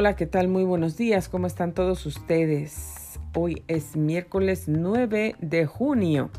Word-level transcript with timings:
Hola, 0.00 0.14
¿qué 0.14 0.26
tal? 0.26 0.46
Muy 0.46 0.62
buenos 0.62 0.96
días. 0.96 1.28
¿Cómo 1.28 1.48
están 1.48 1.74
todos 1.74 2.06
ustedes? 2.06 3.18
Hoy 3.34 3.64
es 3.66 3.96
miércoles 3.96 4.68
9 4.68 5.34
de 5.40 5.66
junio. 5.66 6.30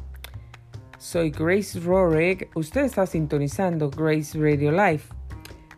Soy 0.98 1.30
Grace 1.32 1.78
Rorick. 1.78 2.56
Usted 2.56 2.86
está 2.86 3.06
sintonizando 3.06 3.90
Grace 3.90 4.40
Radio 4.40 4.72
Live. 4.72 5.02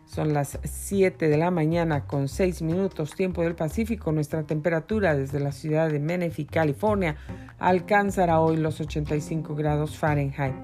Son 0.04 0.32
las 0.32 0.60
7 0.62 1.28
de 1.28 1.36
la 1.36 1.50
mañana 1.50 2.06
con 2.06 2.28
6 2.28 2.62
minutos 2.62 3.16
tiempo 3.16 3.42
del 3.42 3.56
Pacífico. 3.56 4.12
Nuestra 4.12 4.44
temperatura 4.44 5.16
desde 5.16 5.40
la 5.40 5.50
ciudad 5.50 5.90
de 5.90 5.98
Menifee, 5.98 6.46
California, 6.46 7.16
alcanzará 7.58 8.38
hoy 8.38 8.58
los 8.58 8.80
85 8.80 9.56
grados 9.56 9.98
Fahrenheit, 9.98 10.54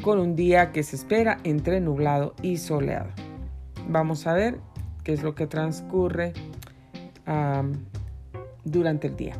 con 0.00 0.18
un 0.18 0.34
día 0.34 0.72
que 0.72 0.82
se 0.82 0.96
espera 0.96 1.40
entre 1.44 1.78
nublado 1.82 2.34
y 2.40 2.56
soleado. 2.56 3.10
Vamos 3.86 4.26
a 4.26 4.32
ver 4.32 4.58
qué 5.06 5.12
es 5.12 5.22
lo 5.22 5.36
que 5.36 5.46
transcurre 5.46 6.32
durante 8.64 9.06
el 9.06 9.16
día. 9.16 9.36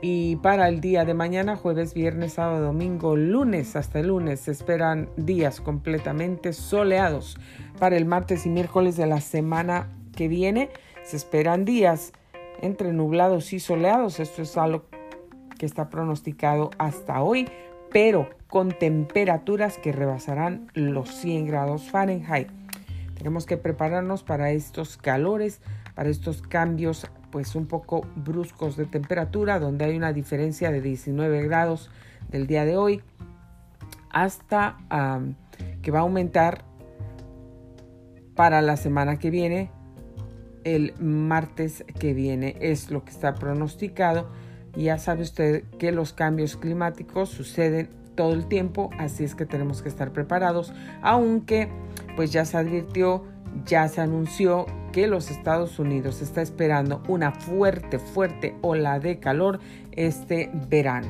Y 0.00 0.36
para 0.36 0.70
el 0.70 0.80
día 0.80 1.04
de 1.04 1.12
mañana, 1.12 1.56
jueves, 1.56 1.92
viernes, 1.92 2.34
sábado, 2.34 2.64
domingo, 2.64 3.16
lunes 3.16 3.76
hasta 3.76 4.00
el 4.00 4.06
lunes, 4.06 4.40
se 4.40 4.52
esperan 4.52 5.10
días 5.18 5.60
completamente 5.60 6.54
soleados. 6.54 7.36
Para 7.78 7.98
el 7.98 8.06
martes 8.06 8.46
y 8.46 8.48
miércoles 8.48 8.96
de 8.96 9.04
la 9.04 9.20
semana 9.20 9.90
que 10.16 10.26
viene, 10.26 10.70
se 11.04 11.16
esperan 11.16 11.66
días 11.66 12.14
entre 12.62 12.94
nublados 12.94 13.52
y 13.52 13.60
soleados. 13.60 14.20
Esto 14.20 14.40
es 14.40 14.56
algo 14.56 14.84
que 15.58 15.66
está 15.66 15.90
pronosticado 15.90 16.70
hasta 16.78 17.20
hoy, 17.22 17.46
pero 17.90 18.30
con 18.48 18.70
temperaturas 18.70 19.76
que 19.76 19.92
rebasarán 19.92 20.70
los 20.72 21.10
100 21.10 21.46
grados 21.46 21.90
Fahrenheit. 21.90 22.48
Tenemos 23.16 23.46
que 23.46 23.56
prepararnos 23.56 24.22
para 24.22 24.50
estos 24.50 24.96
calores, 24.96 25.60
para 25.94 26.08
estos 26.08 26.42
cambios 26.42 27.06
pues 27.30 27.54
un 27.54 27.66
poco 27.66 28.06
bruscos 28.14 28.76
de 28.76 28.86
temperatura, 28.86 29.58
donde 29.58 29.84
hay 29.84 29.96
una 29.96 30.12
diferencia 30.12 30.70
de 30.70 30.80
19 30.80 31.42
grados 31.42 31.90
del 32.28 32.46
día 32.46 32.64
de 32.64 32.76
hoy 32.76 33.02
hasta 34.10 34.76
que 35.82 35.90
va 35.90 35.98
a 35.98 36.02
aumentar 36.02 36.64
para 38.34 38.62
la 38.62 38.76
semana 38.76 39.18
que 39.18 39.30
viene, 39.30 39.70
el 40.64 40.94
martes 40.98 41.84
que 41.98 42.12
viene 42.12 42.56
es 42.60 42.90
lo 42.90 43.04
que 43.04 43.10
está 43.10 43.34
pronosticado. 43.34 44.30
Ya 44.74 44.98
sabe 44.98 45.22
usted 45.22 45.64
que 45.78 45.92
los 45.92 46.12
cambios 46.12 46.56
climáticos 46.56 47.30
suceden 47.30 47.88
todo 48.14 48.32
el 48.32 48.46
tiempo, 48.48 48.90
así 48.98 49.24
es 49.24 49.34
que 49.34 49.46
tenemos 49.46 49.82
que 49.82 49.88
estar 49.88 50.12
preparados, 50.12 50.72
aunque 51.02 51.68
pues 52.16 52.32
ya 52.32 52.44
se 52.44 52.56
advirtió, 52.56 53.24
ya 53.64 53.86
se 53.88 54.00
anunció 54.00 54.66
que 54.92 55.06
los 55.06 55.30
Estados 55.30 55.78
Unidos 55.78 56.22
está 56.22 56.42
esperando 56.42 57.02
una 57.06 57.30
fuerte, 57.32 57.98
fuerte 57.98 58.56
ola 58.62 58.98
de 58.98 59.20
calor 59.20 59.60
este 59.92 60.50
verano. 60.68 61.08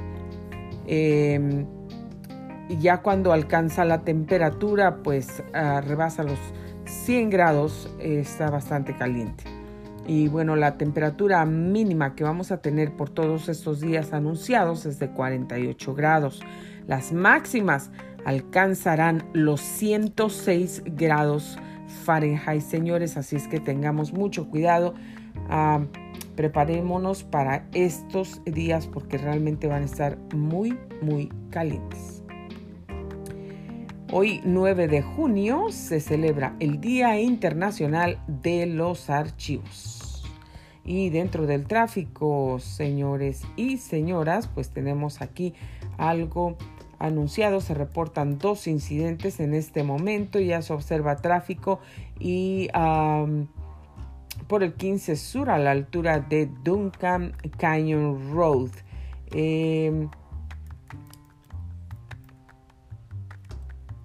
Y 2.69 2.79
ya 2.79 3.03
cuando 3.03 3.33
alcanza 3.33 3.85
la 3.85 4.03
temperatura, 4.03 5.03
pues 5.03 5.43
ah, 5.55 5.81
rebasa 5.81 6.25
los 6.25 6.39
100 6.85 7.31
grados, 7.31 7.89
está 8.01 8.51
bastante 8.51 8.97
caliente. 8.97 9.45
Y 10.09 10.29
bueno, 10.29 10.55
la 10.55 10.79
temperatura 10.79 11.45
mínima 11.47 12.15
que 12.15 12.23
vamos 12.23 12.53
a 12.53 12.59
tener 12.59 12.93
por 12.93 13.11
todos 13.11 13.49
estos 13.49 13.81
días 13.81 14.13
anunciados 14.13 14.87
es 14.87 14.99
de 14.99 15.11
48 15.11 15.95
grados. 15.95 16.43
Las 16.87 17.13
máximas 17.13 17.91
alcanzarán 18.27 19.25
los 19.33 19.61
106 19.61 20.83
grados 20.85 21.57
Fahrenheit, 22.05 22.61
señores, 22.61 23.17
así 23.17 23.37
es 23.37 23.47
que 23.47 23.61
tengamos 23.61 24.13
mucho 24.13 24.49
cuidado. 24.49 24.95
Ah, 25.49 25.85
preparémonos 26.35 27.23
para 27.23 27.69
estos 27.73 28.43
días 28.45 28.89
porque 28.89 29.17
realmente 29.17 29.69
van 29.69 29.83
a 29.83 29.87
estar 29.87 30.19
muy, 30.35 30.77
muy 31.01 31.31
calientes. 31.51 32.25
Hoy 34.13 34.41
9 34.45 34.89
de 34.89 35.03
junio 35.03 35.67
se 35.71 36.01
celebra 36.01 36.57
el 36.59 36.81
Día 36.81 37.21
Internacional 37.21 38.21
de 38.27 38.67
los 38.67 39.09
Archivos. 39.09 40.25
Y 40.85 41.11
dentro 41.11 41.47
del 41.47 41.67
tráfico, 41.67 42.59
señores 42.59 43.43
y 43.57 43.79
señoras, 43.79 44.49
pues 44.49 44.71
tenemos 44.71 45.23
aquí 45.23 45.55
algo 45.97 46.57
anunciado. 46.99 47.61
Se 47.61 47.75
reportan 47.75 48.39
dos 48.39 48.67
incidentes 48.67 49.41
en 49.41 49.55
este 49.55 49.83
momento. 49.83 50.39
Ya 50.41 50.63
se 50.63 50.73
observa 50.73 51.17
tráfico 51.17 51.81
y 52.19 52.69
por 54.49 54.63
el 54.63 54.75
15 54.75 55.17
Sur 55.17 55.51
a 55.51 55.59
la 55.59 55.71
altura 55.73 56.21
de 56.21 56.47
Duncan 56.63 57.35
Canyon 57.59 58.33
Road. 58.33 58.71
Em, 59.33 60.09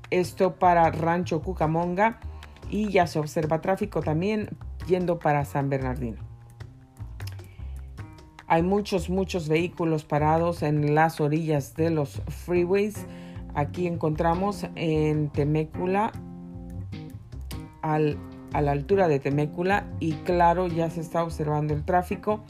esto 0.10 0.56
para 0.56 0.90
Rancho 0.92 1.42
Cucamonga 1.42 2.20
y 2.70 2.90
ya 2.90 3.08
se 3.08 3.20
observa 3.20 3.62
tráfico 3.62 4.02
también 4.02 4.50
yendo 4.88 5.20
para 5.20 5.46
San 5.46 5.70
Bernardino. 5.70 6.31
Hay 8.52 8.64
muchos, 8.64 9.10
muchos 9.10 9.48
vehículos 9.48 10.04
parados 10.04 10.62
en 10.62 10.94
las 10.94 11.22
orillas 11.22 11.74
de 11.74 11.90
los 11.90 12.22
freeways. 12.28 13.06
Aquí 13.56 13.88
encontramos 13.88 14.68
en 14.76 15.30
Temécula, 15.30 16.12
a 17.82 17.98
la 17.98 18.72
altura 18.74 19.08
de 19.08 19.22
Temécula, 19.22 19.88
y 20.02 20.12
claro, 20.26 20.68
ya 20.68 20.90
se 20.90 21.00
está 21.00 21.24
observando 21.24 21.74
el 21.74 21.86
tráfico. 21.86 22.42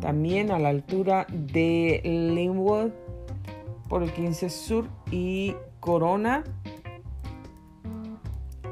También 0.00 0.50
a 0.52 0.58
la 0.58 0.70
altura 0.70 1.26
de 1.30 2.00
Linwood, 2.02 2.92
por 3.90 4.04
el 4.04 4.10
15 4.10 4.48
Sur 4.48 4.88
y 5.10 5.54
Corona. 5.80 6.44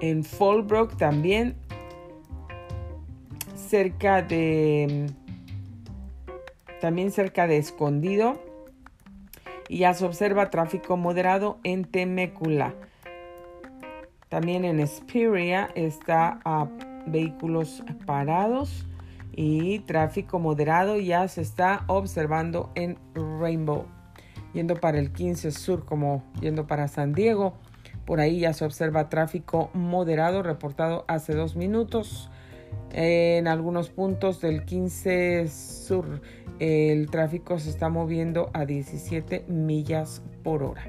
En 0.00 0.24
Fallbrook 0.24 0.96
también, 0.96 1.56
cerca 3.54 4.22
de 4.22 5.10
también 6.80 7.12
cerca 7.12 7.46
de 7.46 7.58
Escondido. 7.58 8.40
Y 9.68 9.78
ya 9.78 9.94
se 9.94 10.04
observa 10.04 10.50
tráfico 10.50 10.96
moderado 10.96 11.58
en 11.62 11.84
Temecula. 11.84 12.74
También 14.28 14.64
en 14.64 14.86
Spiria 14.86 15.70
está 15.74 16.40
a 16.44 16.68
vehículos 17.06 17.82
parados 18.06 18.86
y 19.32 19.80
tráfico 19.80 20.38
moderado 20.38 20.98
ya 20.98 21.26
se 21.28 21.40
está 21.40 21.84
observando 21.86 22.70
en 22.74 22.98
Rainbow. 23.14 23.86
Yendo 24.52 24.74
para 24.74 24.98
el 24.98 25.12
15 25.12 25.52
Sur 25.52 25.84
como 25.84 26.24
yendo 26.40 26.66
para 26.66 26.88
San 26.88 27.12
Diego. 27.12 27.54
Por 28.04 28.20
ahí 28.20 28.40
ya 28.40 28.52
se 28.52 28.64
observa 28.64 29.08
tráfico 29.08 29.70
moderado 29.72 30.42
reportado 30.42 31.04
hace 31.06 31.34
dos 31.34 31.54
minutos. 31.54 32.30
En 32.92 33.46
algunos 33.46 33.90
puntos 33.90 34.40
del 34.40 34.64
15 34.64 35.48
Sur 35.48 36.20
el 36.60 37.10
tráfico 37.10 37.58
se 37.58 37.70
está 37.70 37.88
moviendo 37.88 38.50
a 38.52 38.66
17 38.66 39.46
millas 39.48 40.22
por 40.44 40.62
hora. 40.62 40.82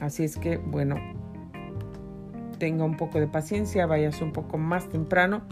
Así 0.00 0.24
es 0.24 0.36
que, 0.36 0.58
bueno, 0.58 0.96
tenga 2.58 2.84
un 2.84 2.98
poco 2.98 3.18
de 3.18 3.26
paciencia, 3.26 3.86
váyase 3.86 4.22
un 4.22 4.32
poco 4.32 4.58
más 4.58 4.88
temprano 4.90 5.42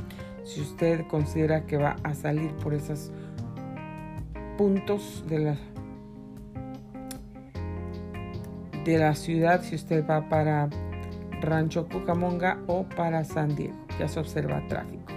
si 0.44 0.60
usted 0.60 1.06
considera 1.06 1.66
que 1.66 1.78
va 1.78 1.96
a 2.02 2.14
salir 2.14 2.52
por 2.56 2.74
esos 2.74 3.10
puntos 4.58 5.24
de 5.28 5.38
la, 5.38 5.56
de 8.84 8.98
la 8.98 9.14
ciudad, 9.14 9.62
si 9.62 9.76
usted 9.76 10.06
va 10.06 10.28
para 10.28 10.68
Rancho 11.40 11.88
Cucamonga 11.88 12.58
o 12.66 12.84
para 12.84 13.24
San 13.24 13.54
Diego. 13.56 13.76
Ya 13.98 14.08
se 14.08 14.20
observa 14.20 14.62
tráfico. 14.68 15.12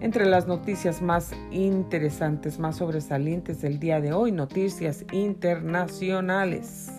Entre 0.00 0.26
las 0.26 0.46
noticias 0.46 1.00
más 1.00 1.32
interesantes, 1.50 2.58
más 2.58 2.76
sobresalientes 2.76 3.62
del 3.62 3.78
día 3.78 4.00
de 4.00 4.12
hoy, 4.12 4.32
noticias 4.32 5.04
internacionales. 5.12 6.92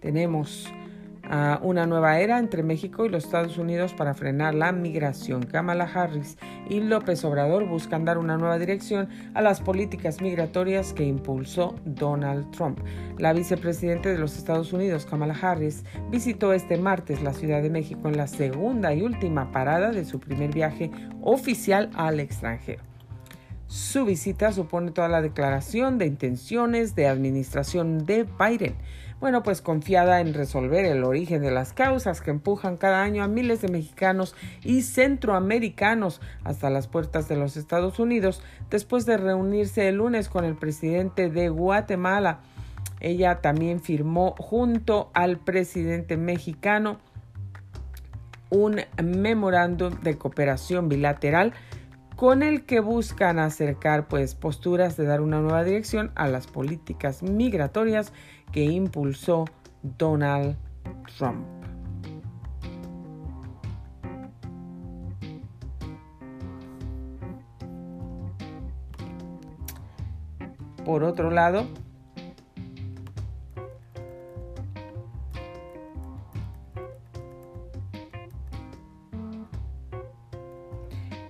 Tenemos 0.00 0.66
una 1.62 1.86
nueva 1.86 2.20
era 2.20 2.38
entre 2.38 2.62
México 2.62 3.06
y 3.06 3.08
los 3.08 3.24
Estados 3.24 3.56
Unidos 3.56 3.94
para 3.94 4.12
frenar 4.12 4.54
la 4.54 4.70
migración. 4.70 5.44
Kamala 5.44 5.84
Harris 5.84 6.36
y 6.68 6.80
López 6.80 7.24
Obrador 7.24 7.66
buscan 7.66 8.04
dar 8.04 8.18
una 8.18 8.36
nueva 8.36 8.58
dirección 8.58 9.08
a 9.32 9.40
las 9.40 9.62
políticas 9.62 10.20
migratorias 10.20 10.92
que 10.92 11.04
impulsó 11.04 11.74
Donald 11.86 12.50
Trump. 12.50 12.80
La 13.16 13.32
vicepresidenta 13.32 14.10
de 14.10 14.18
los 14.18 14.36
Estados 14.36 14.74
Unidos, 14.74 15.06
Kamala 15.06 15.34
Harris, 15.40 15.84
visitó 16.10 16.52
este 16.52 16.76
martes 16.76 17.22
la 17.22 17.32
Ciudad 17.32 17.62
de 17.62 17.70
México 17.70 18.08
en 18.08 18.18
la 18.18 18.26
segunda 18.26 18.92
y 18.92 19.00
última 19.00 19.50
parada 19.52 19.90
de 19.90 20.04
su 20.04 20.20
primer 20.20 20.52
viaje 20.52 20.90
oficial 21.22 21.88
al 21.94 22.20
extranjero. 22.20 22.82
Su 23.68 24.04
visita 24.04 24.52
supone 24.52 24.90
toda 24.90 25.08
la 25.08 25.22
declaración 25.22 25.96
de 25.96 26.04
intenciones 26.04 26.94
de 26.94 27.06
administración 27.06 28.04
de 28.04 28.24
Biden 28.38 28.74
Bueno, 29.22 29.44
pues 29.44 29.62
confiada 29.62 30.20
en 30.20 30.34
resolver 30.34 30.84
el 30.84 31.04
origen 31.04 31.42
de 31.42 31.52
las 31.52 31.72
causas 31.72 32.20
que 32.20 32.32
empujan 32.32 32.76
cada 32.76 33.04
año 33.04 33.22
a 33.22 33.28
miles 33.28 33.62
de 33.62 33.68
mexicanos 33.68 34.34
y 34.64 34.82
centroamericanos 34.82 36.20
hasta 36.42 36.70
las 36.70 36.88
puertas 36.88 37.28
de 37.28 37.36
los 37.36 37.56
Estados 37.56 38.00
Unidos, 38.00 38.42
después 38.68 39.06
de 39.06 39.18
reunirse 39.18 39.86
el 39.88 39.98
lunes 39.98 40.28
con 40.28 40.44
el 40.44 40.56
presidente 40.56 41.30
de 41.30 41.50
Guatemala. 41.50 42.40
Ella 42.98 43.40
también 43.40 43.78
firmó 43.78 44.34
junto 44.40 45.12
al 45.14 45.38
presidente 45.38 46.16
mexicano 46.16 46.98
un 48.50 48.80
memorándum 49.00 50.00
de 50.00 50.18
cooperación 50.18 50.88
bilateral 50.88 51.52
con 52.16 52.42
el 52.42 52.64
que 52.64 52.80
buscan 52.80 53.38
acercar 53.38 54.06
pues 54.06 54.34
posturas 54.34 54.96
de 54.96 55.04
dar 55.04 55.20
una 55.20 55.40
nueva 55.40 55.64
dirección 55.64 56.12
a 56.14 56.28
las 56.28 56.46
políticas 56.46 57.22
migratorias 57.22 58.12
que 58.52 58.62
impulsó 58.62 59.46
Donald 59.82 60.56
Trump. 61.18 61.46
Por 70.84 71.04
otro 71.04 71.30
lado, 71.30 71.64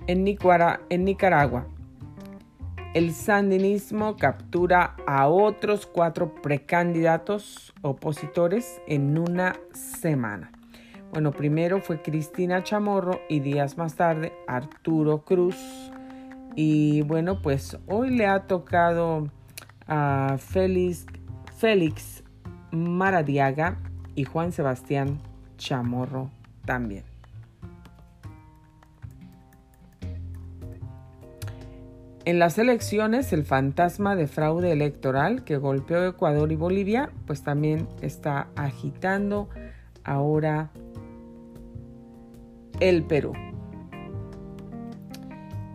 en 0.09 0.25
Nicaragua, 1.05 1.67
el 2.95 3.15
sandinismo 3.15 4.17
captura 4.17 4.97
a 5.07 5.29
otros 5.29 5.87
cuatro 5.87 6.35
precandidatos 6.35 7.73
opositores 7.81 8.83
en 8.87 9.17
una 9.17 9.57
semana. 9.73 10.53
Bueno, 11.11 11.31
primero 11.31 11.81
fue 11.81 12.03
Cristina 12.03 12.63
Chamorro 12.63 13.21
y 13.29 13.41
días 13.41 13.79
más 13.79 13.97
tarde 13.97 14.33
Arturo 14.47 15.25
Cruz. 15.25 15.57
Y 16.55 17.03
bueno, 17.03 17.41
pues 17.41 17.79
hoy 17.87 18.11
le 18.11 18.27
ha 18.27 18.47
tocado 18.47 19.29
a 19.87 20.37
Félix, 20.39 21.07
Félix 21.57 22.23
Maradiaga 22.73 23.79
y 24.15 24.25
Juan 24.25 24.53
Sebastián 24.53 25.19
Chamorro 25.57 26.31
también. 26.67 27.12
En 32.25 32.39
las 32.39 32.57
elecciones, 32.57 33.33
el 33.33 33.45
fantasma 33.45 34.15
de 34.15 34.29
fraude 34.29 34.71
electoral 34.71 35.43
que 35.43 35.57
golpeó 35.57 36.07
Ecuador 36.07 36.53
y 36.53 36.57
Bolivia, 36.57 37.11
pues 37.27 37.43
también 37.43 37.89
está 38.01 38.47
agitando 38.55 39.49
ahora 40.05 40.71
el 42.79 43.03
Perú. 43.03 43.33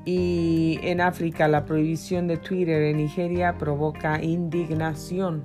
Y 0.06 0.80
en 0.84 1.02
África, 1.02 1.50
la 1.50 1.66
prohibición 1.66 2.28
de 2.28 2.38
Twitter 2.38 2.82
en 2.82 2.96
Nigeria 2.96 3.58
provoca 3.58 4.24
indignación. 4.24 5.44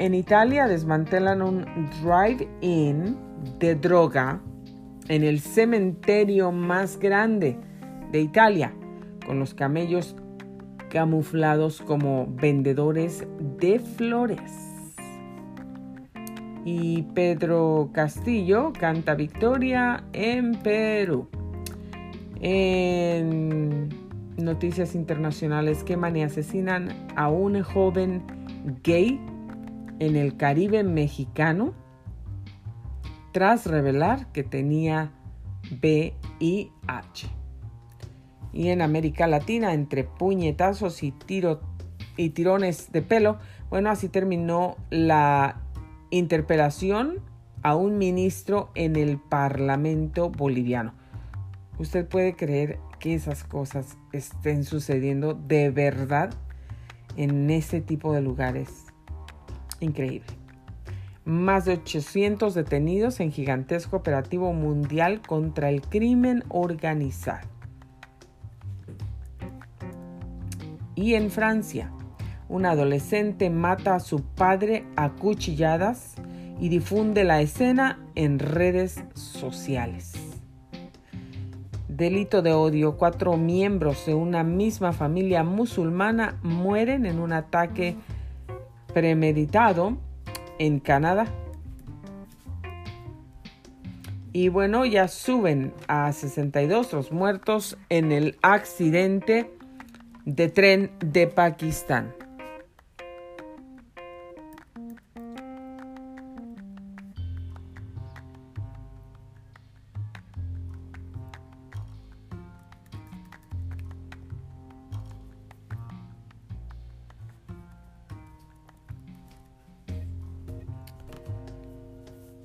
En 0.00 0.14
Italia 0.14 0.66
desmantelan 0.66 1.42
un 1.42 1.66
drive-in 2.02 3.18
de 3.58 3.74
droga 3.74 4.40
en 5.08 5.22
el 5.22 5.40
cementerio 5.40 6.52
más 6.52 6.98
grande 6.98 7.58
de 8.10 8.22
Italia, 8.22 8.72
con 9.26 9.38
los 9.38 9.52
camellos 9.52 10.16
camuflados 10.88 11.82
como 11.82 12.26
vendedores 12.30 13.26
de 13.58 13.78
flores. 13.78 14.40
Y 16.64 17.02
Pedro 17.14 17.90
Castillo 17.92 18.72
canta 18.72 19.14
victoria 19.14 20.02
en 20.14 20.54
Perú. 20.62 21.28
En 22.40 23.90
noticias 24.38 24.94
internacionales 24.94 25.84
queman 25.84 26.16
y 26.16 26.22
asesinan 26.22 26.88
a 27.16 27.28
un 27.28 27.62
joven 27.62 28.22
gay 28.82 29.20
en 30.00 30.16
el 30.16 30.36
Caribe 30.36 30.82
mexicano 30.82 31.74
tras 33.32 33.66
revelar 33.66 34.32
que 34.32 34.42
tenía 34.42 35.12
VIH. 35.70 37.28
Y 38.52 38.68
en 38.70 38.82
América 38.82 39.28
Latina, 39.28 39.72
entre 39.72 40.02
puñetazos 40.02 41.04
y, 41.04 41.12
tiro, 41.12 41.60
y 42.16 42.30
tirones 42.30 42.90
de 42.90 43.02
pelo, 43.02 43.38
bueno, 43.68 43.90
así 43.90 44.08
terminó 44.08 44.76
la 44.90 45.60
interpelación 46.10 47.20
a 47.62 47.76
un 47.76 47.98
ministro 47.98 48.70
en 48.74 48.96
el 48.96 49.18
Parlamento 49.18 50.30
boliviano. 50.30 50.94
¿Usted 51.78 52.08
puede 52.08 52.34
creer 52.34 52.80
que 52.98 53.14
esas 53.14 53.44
cosas 53.44 53.96
estén 54.12 54.64
sucediendo 54.64 55.34
de 55.34 55.70
verdad 55.70 56.30
en 57.16 57.48
ese 57.50 57.80
tipo 57.80 58.12
de 58.12 58.22
lugares? 58.22 58.89
Increíble. 59.80 60.32
Más 61.24 61.64
de 61.64 61.74
800 61.74 62.54
detenidos 62.54 63.20
en 63.20 63.30
gigantesco 63.32 63.96
operativo 63.96 64.52
mundial 64.52 65.20
contra 65.20 65.68
el 65.68 65.82
crimen 65.82 66.44
organizado. 66.48 67.48
Y 70.94 71.14
en 71.14 71.30
Francia, 71.30 71.92
un 72.48 72.66
adolescente 72.66 73.48
mata 73.48 73.94
a 73.94 74.00
su 74.00 74.22
padre 74.22 74.84
a 74.96 75.10
cuchilladas 75.10 76.14
y 76.58 76.68
difunde 76.68 77.24
la 77.24 77.40
escena 77.40 77.98
en 78.14 78.38
redes 78.38 79.02
sociales. 79.14 80.12
Delito 81.88 82.42
de 82.42 82.52
odio. 82.52 82.96
Cuatro 82.96 83.36
miembros 83.36 84.06
de 84.06 84.14
una 84.14 84.42
misma 84.42 84.92
familia 84.92 85.44
musulmana 85.44 86.38
mueren 86.42 87.06
en 87.06 87.18
un 87.18 87.32
ataque 87.32 87.96
premeditado 88.92 89.98
en 90.58 90.80
Canadá. 90.80 91.26
Y 94.32 94.48
bueno, 94.48 94.84
ya 94.84 95.08
suben 95.08 95.72
a 95.88 96.12
62 96.12 96.92
los 96.92 97.10
muertos 97.10 97.76
en 97.88 98.12
el 98.12 98.38
accidente 98.42 99.50
de 100.24 100.48
tren 100.48 100.92
de 101.00 101.26
Pakistán. 101.26 102.14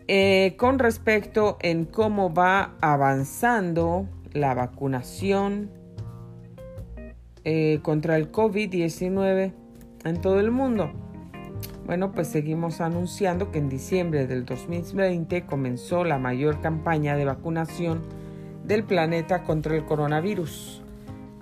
Eh, 0.07 0.53
con 0.57 0.77
respecto 0.77 1.57
en 1.61 1.85
cómo 1.85 2.31
va 2.31 2.75
avanzando 2.79 4.07
la 4.33 4.53
vacunación 4.53 5.71
eh, 7.43 7.79
contra 7.81 8.15
el 8.17 8.31
COVID-19 8.31 9.53
en 10.03 10.21
todo 10.21 10.39
el 10.39 10.51
mundo. 10.51 10.91
Bueno, 11.87 12.11
pues 12.11 12.27
seguimos 12.27 12.81
anunciando 12.81 13.51
que 13.51 13.57
en 13.57 13.69
diciembre 13.69 14.27
del 14.27 14.45
2020 14.45 15.47
comenzó 15.47 16.03
la 16.03 16.19
mayor 16.19 16.61
campaña 16.61 17.15
de 17.15 17.25
vacunación 17.25 18.01
del 18.63 18.83
planeta 18.83 19.43
contra 19.43 19.75
el 19.75 19.85
coronavirus. 19.85 20.83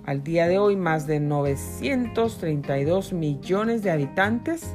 Al 0.06 0.22
día 0.22 0.48
de 0.48 0.58
hoy, 0.58 0.76
más 0.76 1.06
de 1.06 1.20
932 1.20 3.12
millones 3.12 3.82
de 3.82 3.90
habitantes 3.90 4.74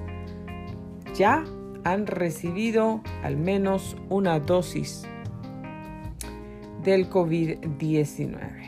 ya 1.13 1.43
han 1.83 2.07
recibido 2.07 3.01
al 3.23 3.37
menos 3.37 3.95
una 4.09 4.39
dosis 4.39 5.07
del 6.83 7.09
COVID-19. 7.09 8.59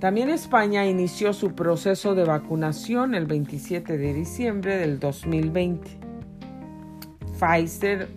También 0.00 0.30
España 0.30 0.86
inició 0.86 1.34
su 1.34 1.54
proceso 1.54 2.14
de 2.14 2.24
vacunación 2.24 3.14
el 3.14 3.26
27 3.26 3.98
de 3.98 4.14
diciembre 4.14 4.78
del 4.78 4.98
2020. 4.98 5.90
Pfizer, 7.38 8.08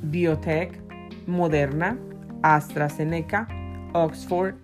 Biotech, 0.00 0.80
Moderna, 1.26 1.98
AstraZeneca, 2.42 3.48
Oxford 3.92 4.54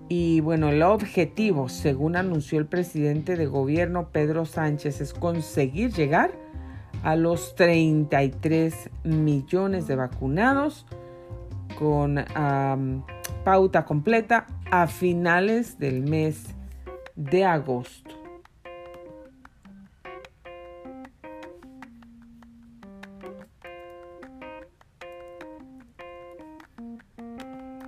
Y 0.08 0.40
bueno, 0.40 0.68
el 0.68 0.82
objetivo, 0.82 1.70
según 1.70 2.16
anunció 2.16 2.58
el 2.58 2.66
presidente 2.66 3.36
de 3.36 3.46
gobierno 3.46 4.10
Pedro 4.10 4.44
Sánchez, 4.44 5.00
es 5.00 5.14
conseguir 5.14 5.92
llegar 5.92 6.32
a 7.02 7.16
los 7.16 7.54
33 7.54 8.90
millones 9.04 9.86
de 9.86 9.96
vacunados 9.96 10.84
con 11.78 12.18
pauta 13.44 13.84
completa 13.84 14.46
a 14.70 14.86
finales 14.86 15.78
del 15.78 16.02
mes 16.02 16.46
de 17.14 17.44
agosto. 17.44 18.24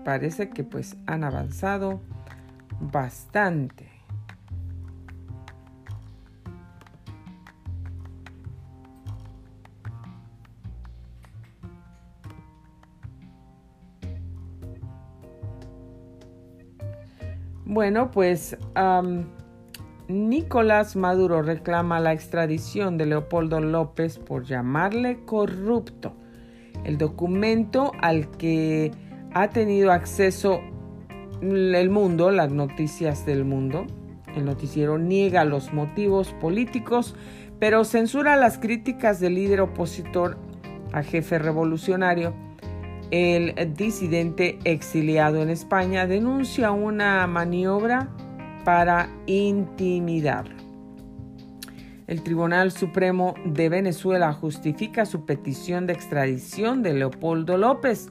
parece 0.07 0.51
que 0.51 0.63
pues 0.63 0.97
han 1.07 1.25
avanzado 1.25 2.01
bastante. 2.81 3.96
Bueno, 17.77 18.11
pues 18.11 18.57
Nicolás 20.09 20.97
Maduro 20.97 21.43
reclama 21.43 22.01
la 22.01 22.15
extradición 22.15 22.97
de 22.97 23.05
Leopoldo 23.05 23.61
López 23.61 24.19
por 24.19 24.45
llamarle 24.45 25.27
corrupto. 25.27 26.15
El 26.85 26.97
documento 26.97 27.93
al 28.01 28.31
que 28.31 28.93
ha 29.35 29.51
tenido 29.51 29.93
acceso 29.93 30.63
el 31.43 31.91
mundo, 31.91 32.31
las 32.31 32.51
noticias 32.51 33.27
del 33.27 33.45
mundo. 33.45 33.85
El 34.35 34.47
noticiero 34.47 34.97
niega 34.97 35.45
los 35.45 35.75
motivos 35.75 36.33
políticos, 36.41 37.15
pero 37.59 37.85
censura 37.85 38.37
las 38.37 38.57
críticas 38.57 39.21
del 39.21 39.35
líder 39.35 39.61
opositor 39.61 40.39
a 40.95 41.03
jefe 41.03 41.39
revolucionario. 41.39 42.33
El 43.11 43.55
disidente 43.75 44.59
exiliado 44.65 45.41
en 45.41 45.49
España 45.49 46.07
denuncia 46.09 46.73
una 46.73 47.27
maniobra 47.29 48.09
para 48.65 49.09
intimidar. 49.27 50.47
El 52.09 52.23
Tribunal 52.23 52.73
Supremo 52.73 53.35
de 53.45 53.69
Venezuela 53.69 54.33
justifica 54.33 55.07
su 55.07 55.25
petición 55.25 55.87
de 55.87 55.93
extradición 55.93 56.83
de 56.83 56.95
Leopoldo 56.95 57.57
López 57.57 58.09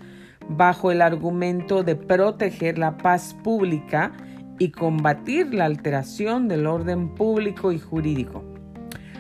bajo 0.48 0.92
el 0.92 1.02
argumento 1.02 1.84
de 1.84 1.96
proteger 1.96 2.78
la 2.78 2.98
paz 2.98 3.36
pública 3.44 4.14
y 4.60 4.72
combatir 4.72 5.54
la 5.54 5.66
alteración 5.66 6.48
del 6.48 6.68
orden 6.68 7.10
público 7.16 7.74
y 7.74 7.80
jurídico. 7.80 8.44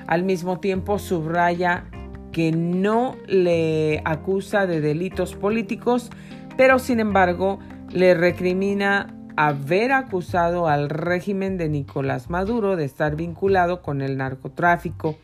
Al 0.07 0.23
mismo 0.23 0.59
tiempo 0.59 0.99
subraya 0.99 1.85
que 2.35 2.51
no 2.51 3.15
le 3.27 4.01
acusa 4.03 4.67
de 4.67 4.81
delitos 4.81 5.35
políticos, 5.35 6.09
pero 6.57 6.79
sin 6.79 6.99
embargo 6.99 7.59
le 7.93 8.13
recrimina 8.13 9.15
haber 9.37 9.93
acusado 9.93 10.67
al 10.67 10.89
régimen 10.89 11.57
de 11.57 11.69
Nicolás 11.69 12.29
Maduro 12.29 12.75
de 12.75 12.83
estar 12.83 13.15
vinculado 13.15 13.81
con 13.81 14.01
el 14.01 14.17
narcotráfico 14.17 15.15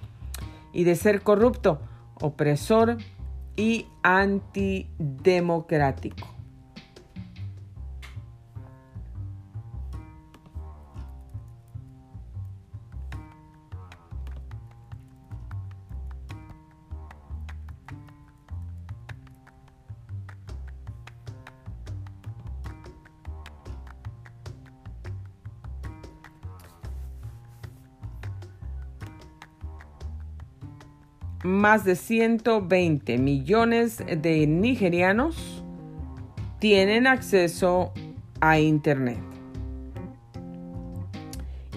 y 0.71 0.85
de 0.85 0.95
ser 0.95 1.21
corrupto, 1.21 1.81
opresor 2.21 2.95
y 3.57 3.87
antidemocrático. 4.03 6.30
Más 31.43 31.83
de 31.83 31.95
120 31.95 33.17
millones 33.17 33.97
de 33.97 34.45
nigerianos 34.47 35.63
tienen 36.59 37.07
acceso 37.07 37.93
a 38.39 38.59
Internet. 38.59 39.19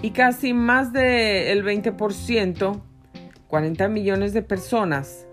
Y 0.01 0.11
casi 0.11 0.53
más 0.53 0.93
del 0.93 1.63
20%, 1.63 2.81
40 3.47 3.87
millones 3.87 4.33
de 4.33 4.43
personas, 4.43 5.25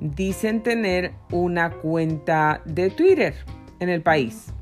dicen 0.00 0.62
tener 0.62 1.12
una 1.30 1.70
cuenta 1.70 2.62
de 2.64 2.90
Twitter 2.90 3.34
en 3.78 3.88
el 3.88 4.02
país. 4.02 4.52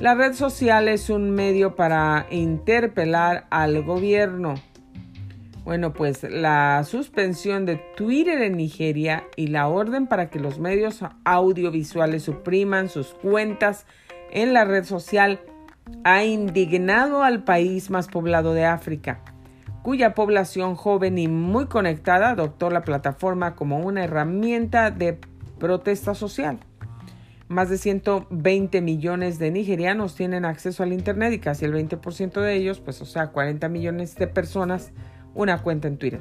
La 0.00 0.16
red 0.16 0.34
social 0.34 0.88
es 0.88 1.08
un 1.08 1.30
medio 1.30 1.76
para 1.76 2.26
interpelar 2.30 3.46
al 3.50 3.84
gobierno 3.84 4.54
bueno, 5.64 5.94
pues 5.94 6.22
la 6.24 6.84
suspensión 6.84 7.64
de 7.64 7.76
Twitter 7.96 8.42
en 8.42 8.56
Nigeria 8.56 9.24
y 9.34 9.46
la 9.46 9.68
orden 9.68 10.06
para 10.06 10.28
que 10.28 10.38
los 10.38 10.58
medios 10.58 11.00
audiovisuales 11.24 12.24
supriman 12.24 12.90
sus 12.90 13.08
cuentas 13.14 13.86
en 14.30 14.52
la 14.52 14.64
red 14.66 14.84
social 14.84 15.40
ha 16.04 16.24
indignado 16.24 17.22
al 17.22 17.44
país 17.44 17.90
más 17.90 18.08
poblado 18.08 18.52
de 18.52 18.64
África, 18.64 19.20
cuya 19.82 20.14
población 20.14 20.74
joven 20.74 21.18
y 21.18 21.28
muy 21.28 21.66
conectada 21.66 22.30
adoptó 22.30 22.68
la 22.70 22.82
plataforma 22.82 23.54
como 23.54 23.78
una 23.78 24.04
herramienta 24.04 24.90
de 24.90 25.18
protesta 25.58 26.14
social. 26.14 26.58
Más 27.48 27.68
de 27.68 27.78
120 27.78 28.80
millones 28.80 29.38
de 29.38 29.50
nigerianos 29.50 30.14
tienen 30.14 30.44
acceso 30.44 30.82
al 30.82 30.92
Internet 30.92 31.34
y 31.34 31.38
casi 31.38 31.66
el 31.66 31.74
20% 31.74 32.40
de 32.40 32.54
ellos, 32.54 32.80
pues 32.80 33.00
o 33.02 33.06
sea, 33.06 33.28
40 33.28 33.68
millones 33.68 34.16
de 34.16 34.26
personas, 34.26 34.92
una 35.34 35.62
cuenta 35.62 35.88
en 35.88 35.98
Twitter. 35.98 36.20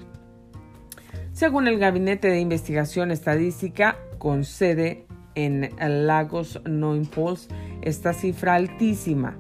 Según 1.32 1.68
el 1.68 1.80
Gabinete 1.80 2.28
de 2.28 2.40
Investigación 2.40 3.12
Estadística 3.12 3.98
con 4.20 4.44
sede 4.44 5.06
en 5.36 5.72
Lagos 6.06 6.62
Noimpols, 6.66 7.48
esta 7.82 8.14
cifra 8.14 8.56
altísima. 8.56 9.36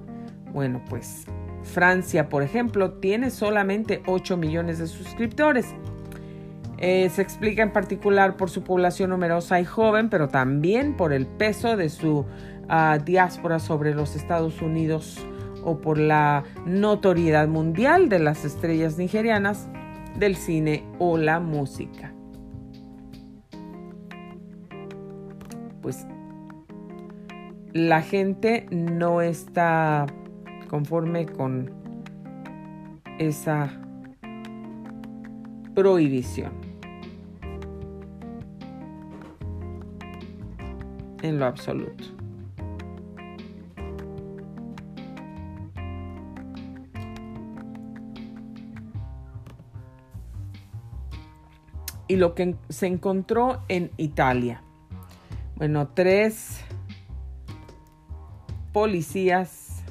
Bueno, 0.52 0.84
pues 0.90 1.26
Francia, 1.64 2.30
por 2.30 2.44
ejemplo, 2.44 2.94
tiene 2.94 3.30
solamente 3.30 4.02
8 4.06 4.38
millones 4.38 4.80
de 4.80 4.88
suscriptores. 4.88 5.68
Eh, 6.78 7.10
se 7.10 7.22
explica 7.22 7.64
en 7.64 7.72
particular 7.72 8.36
por 8.36 8.50
su 8.50 8.64
población 8.64 9.12
numerosa 9.12 9.60
y 9.60 9.66
joven, 9.66 10.10
pero 10.10 10.28
también 10.28 10.98
por 10.98 11.14
el 11.14 11.28
peso 11.28 11.78
de 11.78 11.90
su 11.90 12.26
ah, 12.68 13.00
diáspora 13.04 13.60
sobre 13.60 13.94
los 13.96 14.16
Estados 14.16 14.62
Unidos 14.62 15.26
o 15.66 15.80
por 15.80 15.98
la 15.98 16.44
notoriedad 16.66 17.48
mundial 17.48 18.10
de 18.10 18.20
las 18.20 18.46
estrellas 18.46 18.98
nigerianas 18.98 19.68
del 20.18 20.36
cine 20.36 20.84
o 21.00 21.18
la 21.18 21.40
música. 21.40 22.14
Pues 25.82 26.06
la 27.74 28.02
gente 28.02 28.68
no 28.72 29.22
está 29.22 30.06
conforme 30.70 31.26
con 31.26 31.72
esa 33.20 33.72
prohibición. 35.74 36.54
En 41.22 41.40
lo 41.40 41.46
absoluto. 41.46 42.23
Y 52.14 52.16
lo 52.16 52.36
que 52.36 52.56
se 52.70 52.86
encontró 52.86 53.64
en 53.70 53.90
Italia. 53.98 54.62
Bueno, 55.56 55.88
tres 55.88 56.62
policías 58.72 59.84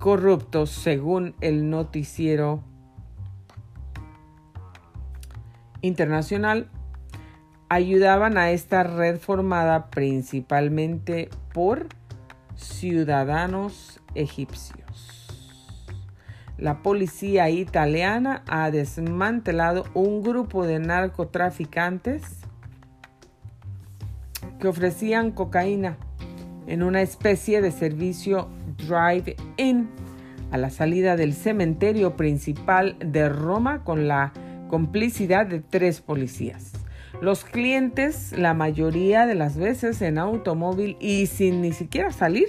corruptos, 0.00 0.70
según 0.70 1.36
el 1.40 1.70
noticiero 1.70 2.64
internacional, 5.82 6.68
ayudaban 7.68 8.38
a 8.38 8.50
esta 8.50 8.82
red 8.82 9.20
formada 9.20 9.88
principalmente 9.90 11.30
por 11.54 11.86
ciudadanos 12.56 14.00
egipcios. 14.16 14.85
La 16.58 16.82
policía 16.82 17.50
italiana 17.50 18.42
ha 18.46 18.70
desmantelado 18.70 19.84
un 19.92 20.22
grupo 20.22 20.66
de 20.66 20.78
narcotraficantes 20.78 22.22
que 24.58 24.68
ofrecían 24.68 25.32
cocaína 25.32 25.98
en 26.66 26.82
una 26.82 27.02
especie 27.02 27.60
de 27.60 27.72
servicio 27.72 28.48
drive-in 28.78 29.88
a 30.50 30.56
la 30.56 30.70
salida 30.70 31.16
del 31.16 31.34
cementerio 31.34 32.16
principal 32.16 32.96
de 33.00 33.28
Roma 33.28 33.84
con 33.84 34.08
la 34.08 34.32
complicidad 34.68 35.46
de 35.46 35.60
tres 35.60 36.00
policías. 36.00 36.72
Los 37.20 37.44
clientes, 37.44 38.32
la 38.36 38.54
mayoría 38.54 39.26
de 39.26 39.34
las 39.34 39.56
veces 39.56 40.00
en 40.02 40.18
automóvil 40.18 40.96
y 41.00 41.26
sin 41.26 41.60
ni 41.60 41.72
siquiera 41.72 42.12
salir, 42.12 42.48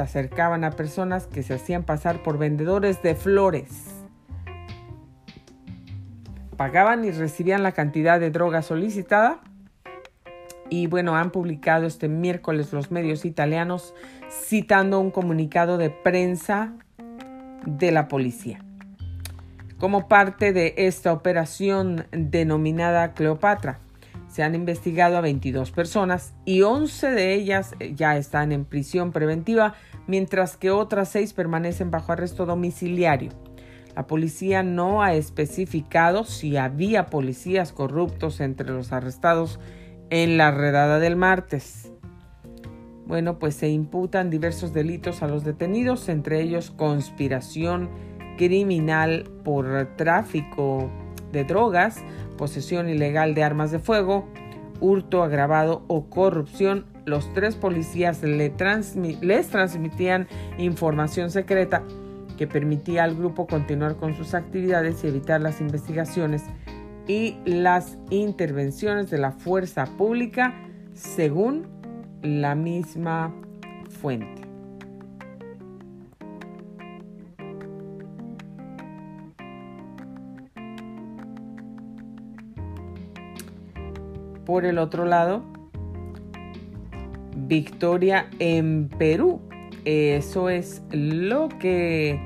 acercaban 0.00 0.64
a 0.64 0.72
personas 0.72 1.26
que 1.26 1.42
se 1.42 1.54
hacían 1.54 1.84
pasar 1.84 2.22
por 2.22 2.38
vendedores 2.38 3.02
de 3.02 3.14
flores. 3.14 3.68
Pagaban 6.56 7.04
y 7.04 7.10
recibían 7.10 7.62
la 7.62 7.72
cantidad 7.72 8.18
de 8.18 8.30
droga 8.30 8.62
solicitada. 8.62 9.40
Y 10.70 10.86
bueno, 10.86 11.16
han 11.16 11.30
publicado 11.30 11.86
este 11.86 12.08
miércoles 12.08 12.72
los 12.72 12.90
medios 12.90 13.24
italianos 13.24 13.94
citando 14.30 15.00
un 15.00 15.10
comunicado 15.10 15.78
de 15.78 15.90
prensa 15.90 16.74
de 17.64 17.92
la 17.92 18.08
policía. 18.08 18.64
Como 19.78 20.08
parte 20.08 20.52
de 20.52 20.74
esta 20.76 21.12
operación 21.12 22.06
denominada 22.10 23.14
Cleopatra, 23.14 23.78
se 24.28 24.42
han 24.42 24.54
investigado 24.54 25.16
a 25.16 25.20
22 25.20 25.70
personas 25.70 26.34
y 26.44 26.62
11 26.62 27.10
de 27.12 27.34
ellas 27.34 27.74
ya 27.94 28.16
están 28.16 28.52
en 28.52 28.64
prisión 28.64 29.12
preventiva, 29.12 29.74
mientras 30.08 30.56
que 30.56 30.72
otras 30.72 31.10
6 31.10 31.34
permanecen 31.34 31.92
bajo 31.92 32.10
arresto 32.10 32.46
domiciliario. 32.46 33.30
La 33.94 34.06
policía 34.06 34.62
no 34.62 35.02
ha 35.02 35.14
especificado 35.14 36.24
si 36.24 36.56
había 36.56 37.06
policías 37.06 37.72
corruptos 37.72 38.40
entre 38.40 38.70
los 38.70 38.92
arrestados 38.92 39.60
en 40.10 40.36
la 40.36 40.50
redada 40.50 40.98
del 40.98 41.16
martes. 41.16 41.92
Bueno, 43.06 43.38
pues 43.38 43.54
se 43.54 43.68
imputan 43.68 44.30
diversos 44.30 44.72
delitos 44.72 45.22
a 45.22 45.28
los 45.28 45.44
detenidos, 45.44 46.08
entre 46.08 46.40
ellos 46.42 46.70
conspiración 46.70 47.88
criminal 48.36 49.24
por 49.44 49.96
tráfico 49.96 50.90
de 51.32 51.44
drogas, 51.44 52.04
posesión 52.36 52.88
ilegal 52.88 53.34
de 53.34 53.42
armas 53.42 53.70
de 53.70 53.78
fuego, 53.78 54.28
hurto 54.80 55.22
agravado 55.22 55.84
o 55.88 56.08
corrupción, 56.08 56.86
los 57.08 57.32
tres 57.32 57.56
policías 57.56 58.22
les 58.22 58.56
transmitían 59.48 60.28
información 60.58 61.30
secreta 61.30 61.82
que 62.36 62.46
permitía 62.46 63.04
al 63.04 63.16
grupo 63.16 63.46
continuar 63.46 63.96
con 63.96 64.14
sus 64.14 64.34
actividades 64.34 65.02
y 65.02 65.08
evitar 65.08 65.40
las 65.40 65.60
investigaciones 65.60 66.44
y 67.08 67.36
las 67.44 67.98
intervenciones 68.10 69.10
de 69.10 69.18
la 69.18 69.32
fuerza 69.32 69.86
pública 69.96 70.54
según 70.92 71.66
la 72.22 72.54
misma 72.54 73.34
fuente. 74.00 74.42
Por 84.44 84.64
el 84.64 84.78
otro 84.78 85.04
lado, 85.04 85.57
victoria 87.48 88.28
en 88.38 88.88
Perú. 88.88 89.40
Eso 89.84 90.48
es 90.50 90.82
lo 90.90 91.48
que 91.48 92.20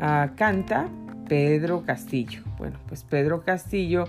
ah, 0.00 0.32
canta 0.36 0.88
Pedro 1.28 1.84
Castillo. 1.84 2.42
Bueno, 2.58 2.78
pues 2.88 3.04
Pedro 3.04 3.44
Castillo 3.44 4.04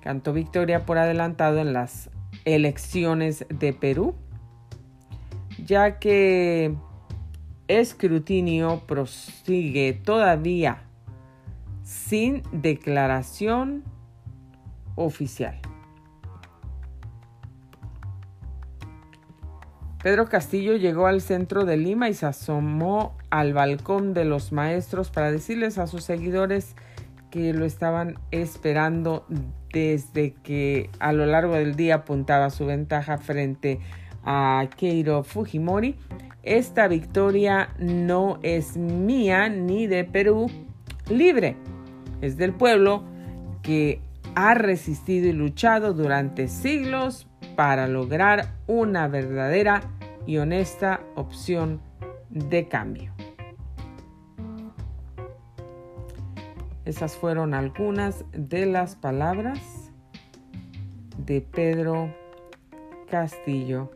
cantó 0.00 0.32
victoria 0.32 0.86
por 0.86 0.98
adelantado 0.98 1.58
en 1.58 1.72
las 1.72 2.10
elecciones 2.44 3.44
de 3.48 3.72
Perú, 3.72 4.14
ya 5.64 5.98
que 5.98 6.74
escrutinio 7.68 8.82
prosigue 8.86 9.92
todavía 9.92 10.82
sin 11.82 12.42
declaración 12.52 13.84
oficial. 14.94 15.60
Pedro 20.06 20.28
Castillo 20.28 20.76
llegó 20.76 21.08
al 21.08 21.20
centro 21.20 21.64
de 21.64 21.76
Lima 21.76 22.08
y 22.08 22.14
se 22.14 22.26
asomó 22.26 23.16
al 23.28 23.54
balcón 23.54 24.14
de 24.14 24.24
los 24.24 24.52
maestros 24.52 25.10
para 25.10 25.32
decirles 25.32 25.78
a 25.78 25.88
sus 25.88 26.04
seguidores 26.04 26.76
que 27.28 27.52
lo 27.52 27.64
estaban 27.64 28.14
esperando 28.30 29.26
desde 29.72 30.34
que 30.44 30.90
a 31.00 31.12
lo 31.12 31.26
largo 31.26 31.54
del 31.54 31.74
día 31.74 31.96
apuntaba 31.96 32.50
su 32.50 32.66
ventaja 32.66 33.18
frente 33.18 33.80
a 34.22 34.68
Keiro 34.76 35.24
Fujimori. 35.24 35.96
Esta 36.44 36.86
victoria 36.86 37.70
no 37.80 38.38
es 38.44 38.76
mía 38.76 39.48
ni 39.48 39.88
de 39.88 40.04
Perú 40.04 40.48
libre, 41.10 41.56
es 42.20 42.36
del 42.36 42.52
pueblo 42.52 43.02
que 43.60 43.98
ha 44.36 44.54
resistido 44.54 45.26
y 45.26 45.32
luchado 45.32 45.94
durante 45.94 46.46
siglos 46.46 47.26
para 47.56 47.88
lograr 47.88 48.52
una 48.66 49.08
verdadera 49.08 49.82
y 50.26 50.38
honesta 50.38 51.00
opción 51.14 51.80
de 52.30 52.68
cambio. 52.68 53.12
Esas 56.84 57.16
fueron 57.16 57.54
algunas 57.54 58.24
de 58.30 58.66
las 58.66 58.94
palabras 58.94 59.90
de 61.18 61.40
Pedro 61.40 62.14
Castillo. 63.10 63.90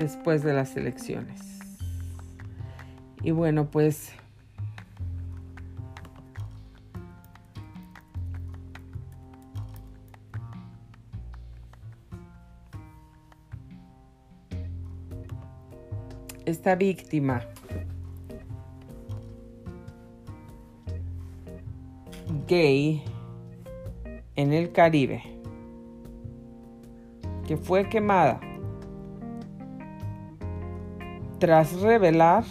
después 0.00 0.42
de 0.42 0.54
las 0.54 0.76
elecciones. 0.76 1.58
Y 3.22 3.32
bueno, 3.32 3.70
pues 3.70 4.14
esta 16.50 16.74
víctima 16.74 17.42
gay 22.46 23.02
en 24.36 24.52
el 24.52 24.72
Caribe 24.72 25.22
que 27.46 27.56
fue 27.56 27.88
quemada 27.88 28.40
tras 31.38 31.80
revelar 31.80 32.44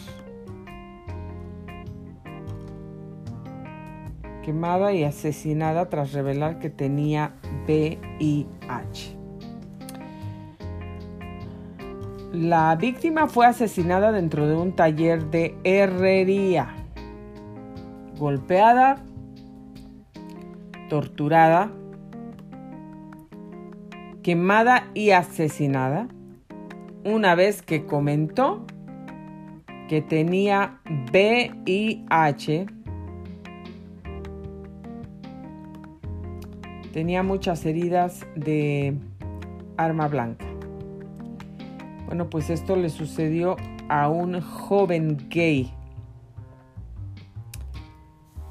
quemada 4.43 4.93
y 4.93 5.03
asesinada 5.03 5.89
tras 5.89 6.13
revelar 6.13 6.57
que 6.59 6.69
tenía 6.69 7.35
VIH. 7.67 9.18
La 12.39 12.73
víctima 12.77 13.27
fue 13.27 13.47
asesinada 13.47 14.13
dentro 14.13 14.47
de 14.47 14.55
un 14.55 14.71
taller 14.71 15.25
de 15.25 15.57
herrería, 15.65 16.73
golpeada, 18.17 19.03
torturada, 20.87 21.69
quemada 24.23 24.87
y 24.93 25.11
asesinada 25.11 26.07
una 27.03 27.35
vez 27.35 27.61
que 27.61 27.85
comentó 27.85 28.65
que 29.89 30.01
tenía 30.01 30.79
VIH, 31.11 32.67
tenía 36.93 37.21
muchas 37.21 37.65
heridas 37.65 38.25
de 38.37 38.97
arma 39.75 40.07
blanca. 40.07 40.48
Bueno, 42.09 42.27
pues 42.27 42.49
esto 42.49 42.75
le 42.75 42.89
sucedió 42.89 43.55
a 43.87 44.09
un 44.09 44.41
joven 44.41 45.27
gay 45.29 45.71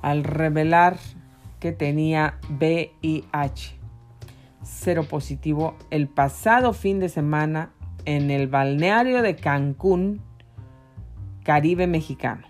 al 0.00 0.22
revelar 0.22 0.96
que 1.58 1.72
tenía 1.72 2.38
VIH, 2.50 3.76
cero 4.62 5.06
positivo, 5.10 5.74
el 5.90 6.06
pasado 6.06 6.72
fin 6.72 7.00
de 7.00 7.08
semana 7.08 7.72
en 8.04 8.30
el 8.30 8.46
balneario 8.46 9.22
de 9.22 9.34
Cancún, 9.34 10.22
Caribe 11.42 11.88
mexicano. 11.88 12.46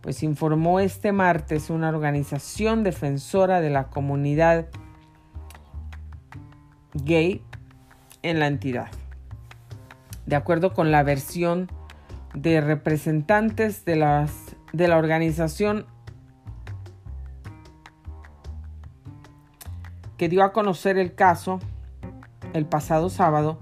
Pues 0.00 0.22
informó 0.22 0.80
este 0.80 1.12
martes 1.12 1.68
una 1.68 1.90
organización 1.90 2.84
defensora 2.84 3.60
de 3.60 3.68
la 3.68 3.88
comunidad 3.88 4.66
gay 6.94 7.42
en 8.22 8.38
la 8.38 8.46
entidad. 8.46 8.88
De 10.30 10.36
acuerdo 10.36 10.72
con 10.74 10.92
la 10.92 11.02
versión 11.02 11.68
de 12.34 12.60
representantes 12.60 13.84
de, 13.84 13.96
las, 13.96 14.54
de 14.72 14.86
la 14.86 14.96
organización 14.96 15.86
que 20.16 20.28
dio 20.28 20.44
a 20.44 20.52
conocer 20.52 20.98
el 20.98 21.16
caso 21.16 21.58
el 22.52 22.64
pasado 22.64 23.10
sábado, 23.10 23.58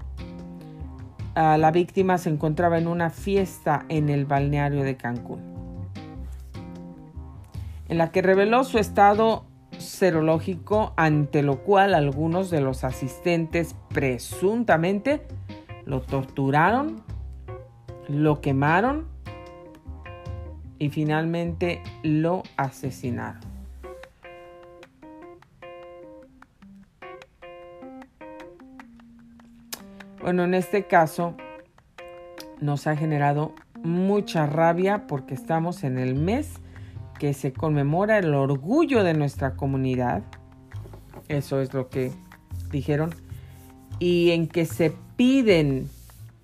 la 1.35 1.71
víctima 1.71 2.19
se 2.19 2.29
encontraba 2.29 2.77
en 2.77 2.87
una 2.87 3.09
fiesta 3.09 3.87
en 3.89 4.11
el 4.11 4.27
balneario 4.27 4.83
de 4.83 4.99
Cancún, 4.99 5.41
en 7.89 7.97
la 7.97 8.13
que 8.13 8.21
reveló 8.21 8.63
su 8.65 8.77
estado 8.77 9.47
serológico, 9.79 10.93
ante 10.99 11.43
lo 11.43 11.63
cual 11.63 11.95
algunos 11.95 12.51
de 12.51 12.61
los 12.61 12.85
asistentes 12.85 13.75
presuntamente 13.89 15.23
lo 15.89 16.03
torturaron, 16.03 17.03
lo 18.09 18.43
quemaron 18.43 19.07
y 20.79 20.91
finalmente 20.91 21.83
lo 22.03 22.43
asesinaron. 22.59 23.41
Bueno, 30.21 30.45
en 30.45 30.53
este 30.53 30.87
caso 30.87 31.35
nos 32.61 32.87
ha 32.87 32.95
generado 32.95 33.55
mucha 33.83 34.45
rabia 34.45 35.07
porque 35.07 35.33
estamos 35.33 35.85
en 35.85 35.97
el 35.99 36.15
mes 36.15 36.53
que 37.19 37.33
se 37.33 37.55
conmemora 37.55 38.19
el 38.19 38.35
orgullo 38.35 39.05
de 39.05 39.15
nuestra 39.15 39.57
comunidad. 39.57 40.23
Eso 41.29 41.63
es 41.63 41.73
lo 41.73 41.89
que 41.89 42.13
dijeron. 42.71 43.28
Y 43.99 44.31
en 44.31 44.47
que 44.47 44.65
se 44.65 44.93
piden 45.17 45.89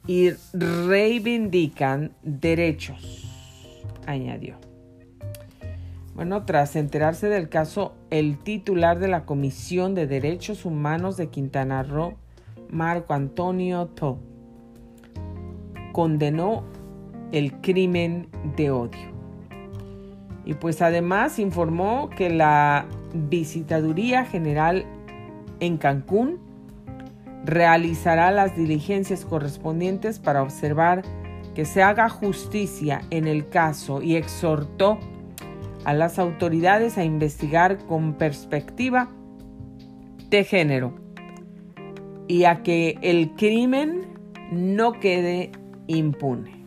y 0.06 0.30
reivindican 0.52 2.12
derechos, 2.22 3.28
añadió. 4.06 4.56
Bueno, 6.14 6.44
tras 6.44 6.76
enterarse 6.76 7.28
del 7.28 7.48
caso, 7.48 7.94
el 8.10 8.38
titular 8.38 9.00
de 9.00 9.08
la 9.08 9.24
Comisión 9.24 9.94
de 9.94 10.06
Derechos 10.06 10.64
Humanos 10.64 11.16
de 11.16 11.28
Quintana 11.28 11.82
Roo, 11.82 12.14
Marco 12.70 13.14
Antonio 13.14 13.86
To, 13.86 14.18
condenó 15.92 16.64
el 17.32 17.60
crimen 17.60 18.28
de 18.56 18.70
odio. 18.70 19.14
Y 20.44 20.54
pues 20.54 20.82
además 20.82 21.38
informó 21.38 22.10
que 22.10 22.30
la 22.30 22.86
Visitaduría 23.12 24.24
General 24.24 24.84
en 25.60 25.78
Cancún 25.78 26.38
realizará 27.44 28.30
las 28.30 28.56
diligencias 28.56 29.24
correspondientes 29.24 30.18
para 30.18 30.42
observar 30.42 31.02
que 31.54 31.64
se 31.64 31.82
haga 31.82 32.08
justicia 32.08 33.02
en 33.10 33.26
el 33.26 33.48
caso 33.48 34.02
y 34.02 34.16
exhortó 34.16 34.98
a 35.84 35.92
las 35.92 36.18
autoridades 36.18 36.98
a 36.98 37.04
investigar 37.04 37.78
con 37.86 38.14
perspectiva 38.14 39.08
de 40.30 40.44
género 40.44 40.94
y 42.26 42.44
a 42.44 42.62
que 42.62 42.98
el 43.02 43.32
crimen 43.32 44.06
no 44.50 44.98
quede 44.98 45.52
impune. 45.86 46.64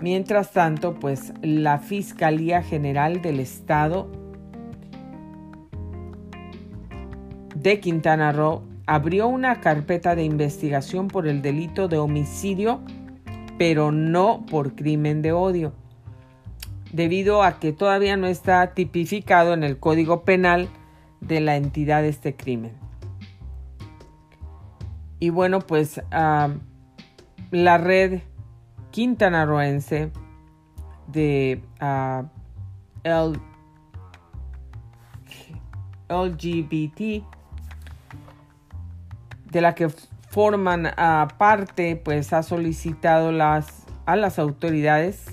Mientras 0.00 0.52
tanto, 0.52 0.94
pues 0.94 1.34
la 1.42 1.78
Fiscalía 1.78 2.62
General 2.62 3.20
del 3.20 3.38
Estado 3.38 4.10
de 7.62 7.80
Quintana 7.80 8.32
Roo 8.32 8.62
abrió 8.86 9.28
una 9.28 9.60
carpeta 9.60 10.14
de 10.14 10.24
investigación 10.24 11.08
por 11.08 11.28
el 11.28 11.42
delito 11.42 11.88
de 11.88 11.98
homicidio, 11.98 12.80
pero 13.58 13.92
no 13.92 14.46
por 14.46 14.74
crimen 14.74 15.20
de 15.22 15.32
odio, 15.32 15.74
debido 16.92 17.42
a 17.42 17.58
que 17.58 17.72
todavía 17.72 18.16
no 18.16 18.26
está 18.26 18.74
tipificado 18.74 19.52
en 19.52 19.62
el 19.62 19.78
Código 19.78 20.24
Penal 20.24 20.68
de 21.20 21.40
la 21.40 21.56
entidad 21.56 22.04
este 22.04 22.34
crimen. 22.34 22.72
Y 25.18 25.28
bueno, 25.28 25.60
pues 25.60 26.00
la 26.10 27.78
red 27.78 28.22
quintanarroense 28.90 30.10
de 31.08 31.62
LGBT 36.08 37.22
de 39.50 39.60
la 39.60 39.74
que 39.74 39.88
forman 40.28 40.88
parte 41.38 41.96
pues 41.96 42.32
ha 42.32 42.42
solicitado 42.42 43.32
las, 43.32 43.84
a 44.06 44.16
las 44.16 44.38
autoridades 44.38 45.26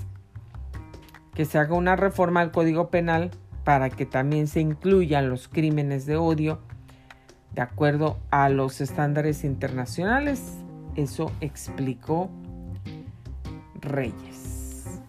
que 1.34 1.44
se 1.44 1.58
haga 1.58 1.74
una 1.74 1.96
reforma 1.96 2.40
al 2.40 2.50
código 2.50 2.88
penal 2.88 3.30
para 3.64 3.90
que 3.90 4.06
también 4.06 4.48
se 4.48 4.60
incluyan 4.60 5.28
los 5.30 5.48
crímenes 5.48 6.04
de 6.06 6.16
odio 6.16 6.60
de 7.52 7.62
acuerdo 7.62 8.18
a 8.30 8.48
los 8.48 8.80
estándares 8.80 9.44
internacionales 9.44 10.58
eso 10.98 11.30
explicó 11.40 12.28
Reyes. 13.80 15.00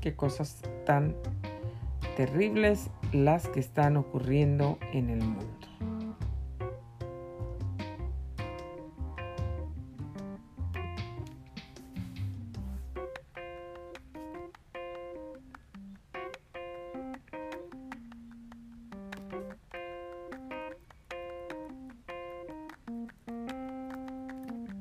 Qué 0.00 0.16
cosas 0.16 0.60
tan 0.84 1.14
terribles 2.16 2.90
las 3.12 3.48
que 3.48 3.60
están 3.60 3.96
ocurriendo 3.96 4.78
en 4.92 5.10
el 5.10 5.20
mundo. 5.22 5.62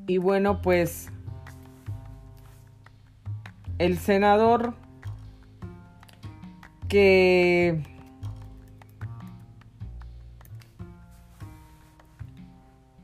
Y 0.07 0.17
bueno, 0.17 0.61
pues 0.61 1.09
el 3.79 3.97
senador 3.97 4.73
que 6.89 7.81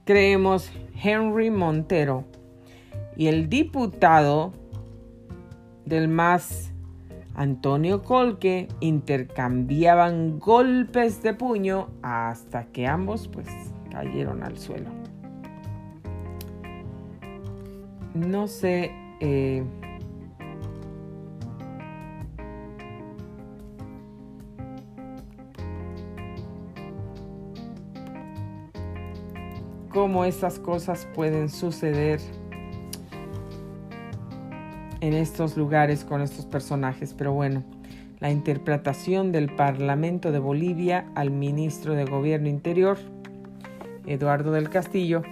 creemos 0.08 0.72
Henry 1.04 1.52
Montero 1.52 2.24
y 3.18 3.28
el 3.28 3.50
diputado 3.50 4.54
del 5.86 6.08
MAS 6.08 6.72
Antonio 7.36 8.02
Colque 8.04 8.70
intercambiaban 8.80 10.40
golpes 10.40 11.22
de 11.22 11.34
puño 11.34 11.90
hasta 12.02 12.66
que 12.68 12.88
ambos 12.88 13.28
pues 13.28 13.48
cayeron 13.92 14.44
al 14.44 14.58
suelo. 14.58 14.90
no 18.16 18.48
sé 18.48 18.92
eh, 19.20 19.64
cómo 30.08 30.24
estas 30.24 30.58
cosas 30.58 31.06
pueden 31.14 31.50
suceder 31.50 32.22
en 35.02 35.14
estos 35.14 35.58
lugares 35.58 36.06
con 36.06 36.22
estos 36.22 36.46
personajes, 36.46 37.14
pero 37.14 37.34
bueno, 37.34 37.66
la 38.22 38.32
interpretación 38.32 39.34
del 39.34 39.54
Parlamento 39.54 40.32
de 40.32 40.40
Bolivia 40.40 41.12
al 41.16 41.30
ministro 41.30 41.94
de 41.94 42.06
Gobierno 42.06 42.48
Interior, 42.48 42.98
Eduardo 44.06 44.54
del 44.54 44.70
Castillo, 44.70 45.24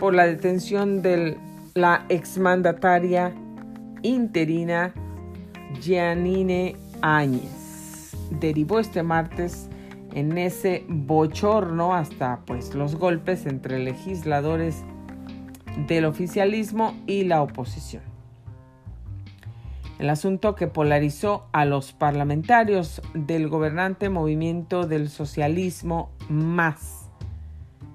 por 0.00 0.14
la 0.14 0.26
detención 0.26 1.00
del 1.00 1.36
la 1.76 2.04
exmandataria 2.08 3.32
interina 4.02 4.92
Giannine 5.80 6.74
Áñez, 7.02 8.16
derivó 8.40 8.80
este 8.80 9.04
martes 9.04 9.68
en 10.14 10.36
ese 10.38 10.84
bochorno 10.88 11.94
hasta 11.94 12.40
pues 12.46 12.74
los 12.74 12.96
golpes 12.96 13.46
entre 13.46 13.78
legisladores 13.78 14.84
del 15.86 16.04
oficialismo 16.04 16.94
y 17.06 17.24
la 17.24 17.42
oposición. 17.42 18.02
El 19.98 20.10
asunto 20.10 20.54
que 20.54 20.66
polarizó 20.66 21.46
a 21.52 21.64
los 21.64 21.92
parlamentarios 21.92 23.00
del 23.14 23.48
gobernante 23.48 24.10
movimiento 24.10 24.86
del 24.86 25.08
socialismo 25.08 26.10
más, 26.28 27.08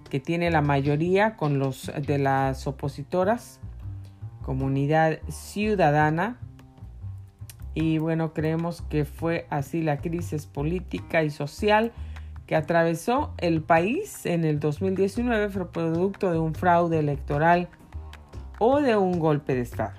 que 0.10 0.19
tiene 0.19 0.49
la 0.49 0.62
mayoría 0.62 1.36
con 1.36 1.60
los 1.60 1.91
de 2.01 2.17
las 2.17 2.65
opositoras, 2.65 3.60
comunidad 4.41 5.19
ciudadana, 5.27 6.39
y 7.73 7.99
bueno, 7.99 8.34
creemos 8.34 8.82
que 8.84 9.06
fue 9.06 9.45
así 9.49 9.84
la 9.84 9.97
crisis 9.97 10.47
política 10.47 11.23
y 11.23 11.30
social 11.30 11.91
que 12.48 12.56
atravesó 12.56 13.34
el 13.38 13.62
país 13.62 14.26
en 14.26 14.46
el 14.46 14.60
2019 14.60 15.50
fue 15.50 15.72
producto 15.72 16.32
de 16.32 16.40
un 16.40 16.56
fraude 16.56 16.98
electoral 16.98 17.68
o 18.58 18.80
de 18.82 18.96
un 18.96 19.20
golpe 19.20 19.54
de 19.54 19.62
Estado. 19.62 19.94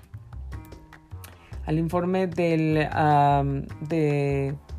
Al 1.67 1.79
informe 1.79 2.27
del, 2.27 2.89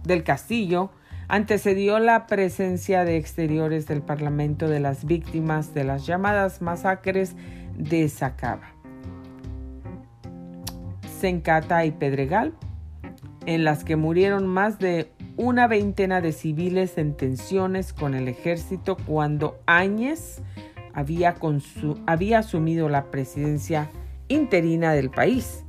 del 0.04 0.24
Castillo 0.24 0.90
antecedió 1.28 2.00
la 2.00 2.26
presencia 2.26 3.06
de 3.06 3.18
exteriores 3.18 3.86
del 3.86 4.02
Parlamento 4.02 4.68
de 4.68 4.80
las 4.80 5.06
víctimas 5.06 5.76
de 5.76 5.84
las 5.84 6.08
llamadas 6.08 6.64
masacres 6.64 7.36
de 7.78 8.10
Sacaba. 8.10 8.74
Sencata 11.20 11.86
y 11.86 11.92
Pedregal, 11.92 12.56
en 13.46 13.64
las 13.64 13.84
que 13.84 13.96
murieron 13.96 14.48
más 14.48 14.80
de 14.80 15.12
una 15.40 15.68
veintena 15.68 16.20
de 16.20 16.34
civiles 16.34 16.98
en 16.98 17.16
tensiones 17.16 17.94
con 17.94 18.14
el 18.14 18.28
ejército 18.28 18.98
cuando 18.98 19.58
Áñez 19.68 20.42
había, 20.94 21.36
había 22.08 22.40
asumido 22.40 22.90
la 22.90 23.06
presidencia 23.06 23.90
interina 24.28 24.92
del 24.92 25.10
país 25.10 25.64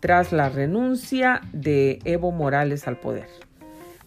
tras 0.00 0.32
la 0.32 0.48
renuncia 0.48 1.40
de 1.52 2.00
Evo 2.04 2.32
Morales 2.32 2.88
al 2.88 2.98
poder. 2.98 3.28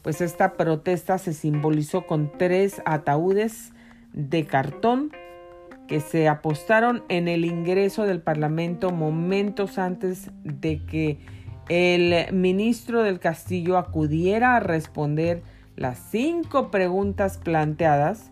Pues 0.02 0.20
esta 0.20 0.58
protesta 0.58 1.18
se 1.18 1.32
simbolizó 1.32 2.06
con 2.06 2.30
tres 2.38 2.82
ataúdes 2.84 3.72
de 4.12 4.46
cartón 4.46 5.12
que 5.88 6.02
se 6.02 6.28
apostaron 6.28 7.06
en 7.08 7.30
el 7.30 7.46
ingreso 7.46 8.04
del 8.04 8.20
Parlamento 8.20 8.92
momentos 8.92 9.78
antes 9.78 10.30
de 10.44 10.84
que 10.84 11.20
el 11.70 12.34
ministro 12.34 13.04
del 13.04 13.20
Castillo 13.20 13.78
acudiera 13.78 14.56
a 14.56 14.60
responder 14.60 15.44
las 15.76 16.00
cinco 16.12 16.70
preguntas 16.72 17.38
planteadas 17.38 18.32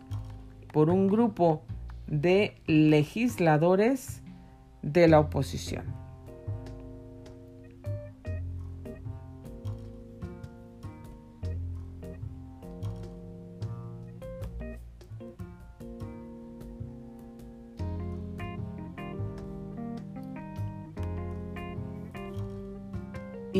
por 0.72 0.90
un 0.90 1.08
grupo 1.08 1.64
de 2.08 2.56
legisladores 2.68 4.22
de 4.82 5.08
la 5.08 5.20
oposición. 5.20 6.01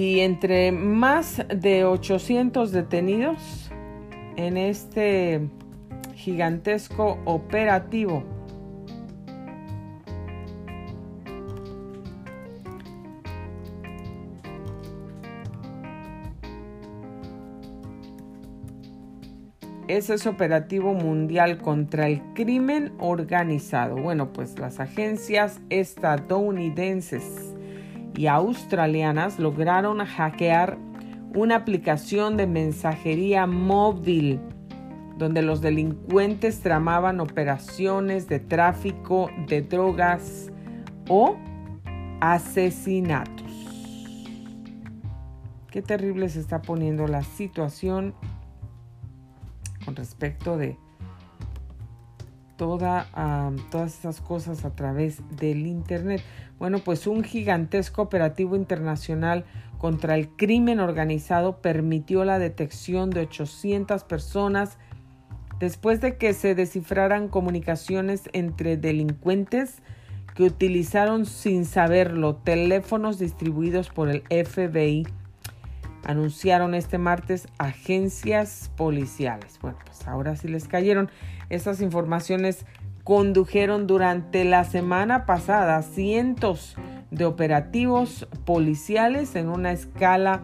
Y 0.02 0.22
entre 0.22 0.72
más 0.72 1.46
de 1.56 1.86
800 1.86 2.72
detenidos 2.72 3.70
en 4.36 4.58
este 4.58 5.48
gigantesco 6.16 7.20
operativo. 7.26 8.24
Ese 19.88 20.16
es 20.16 20.26
operativo 20.26 20.96
mundial 20.96 21.60
contra 21.60 22.08
el 22.08 22.24
crimen 22.34 22.92
organizado. 22.98 23.98
Bueno, 23.98 24.34
pues 24.34 24.58
las 24.58 24.80
agencias 24.80 25.62
estadounidenses 25.70 27.51
y 28.16 28.28
australianas 28.28 29.40
lograron 29.40 30.06
hackear 30.06 30.78
una 31.34 31.56
aplicación 31.56 32.38
de 32.38 32.48
mensajería 32.48 33.48
móvil 33.48 34.40
donde 35.18 35.42
los 35.42 35.62
delincuentes 35.62 36.62
tramaban 36.62 37.20
operaciones 37.20 38.28
de 38.28 38.40
tráfico 38.40 39.30
de 39.48 39.62
drogas 39.62 40.52
o 41.08 41.38
asesinatos. 42.20 43.52
Qué 45.70 45.82
terrible 45.82 46.28
se 46.28 46.40
está 46.40 46.62
poniendo 46.62 47.08
la 47.08 47.24
situación 47.24 48.14
con 49.86 49.96
respecto 49.96 50.58
de 50.58 50.78
toda, 52.58 53.08
todas 53.72 53.96
estas 53.96 54.22
cosas 54.22 54.66
a 54.66 54.76
través 54.76 55.22
del 55.38 55.66
Internet. 55.66 56.22
Bueno, 56.62 56.78
pues 56.78 57.08
un 57.08 57.24
gigantesco 57.24 58.04
operativo 58.04 58.56
internacional 58.56 59.46
contra 59.80 60.14
el 60.14 60.30
crimen 60.30 60.80
organizado 60.80 61.60
permitió 61.60 62.24
la 62.24 62.38
detección 62.38 63.10
de 63.10 63.22
800 63.22 64.04
personas 64.04 64.78
después 65.60 66.02
de 66.02 66.18
que 66.18 66.34
se 66.34 66.54
descifraran 66.54 67.30
comunicaciones 67.30 68.30
entre 68.34 68.78
delincuentes 68.78 69.82
que 70.36 70.44
utilizaron 70.44 71.26
sin 71.26 71.66
saberlo 71.66 72.36
teléfonos 72.36 73.18
distribuidos 73.18 73.90
por 73.90 74.10
el 74.10 74.22
FBI. 74.30 75.08
Anunciaron 76.06 76.76
este 76.76 77.00
martes 77.00 77.48
agencias 77.58 78.70
policiales. 78.78 79.58
Bueno, 79.64 79.80
pues 79.84 80.08
ahora 80.08 80.36
sí 80.36 80.48
les 80.48 80.68
cayeron. 80.68 81.10
Estas 81.50 81.82
informaciones 81.82 82.68
condujeron 83.04 83.88
durante 83.88 84.44
la 84.46 84.64
semana 84.64 85.26
pasada 85.26 85.82
cientos 85.82 86.76
de 87.10 87.26
operativos 87.26 88.28
policiales 88.46 89.36
en 89.36 89.50
una 89.50 89.72
escala 89.72 90.42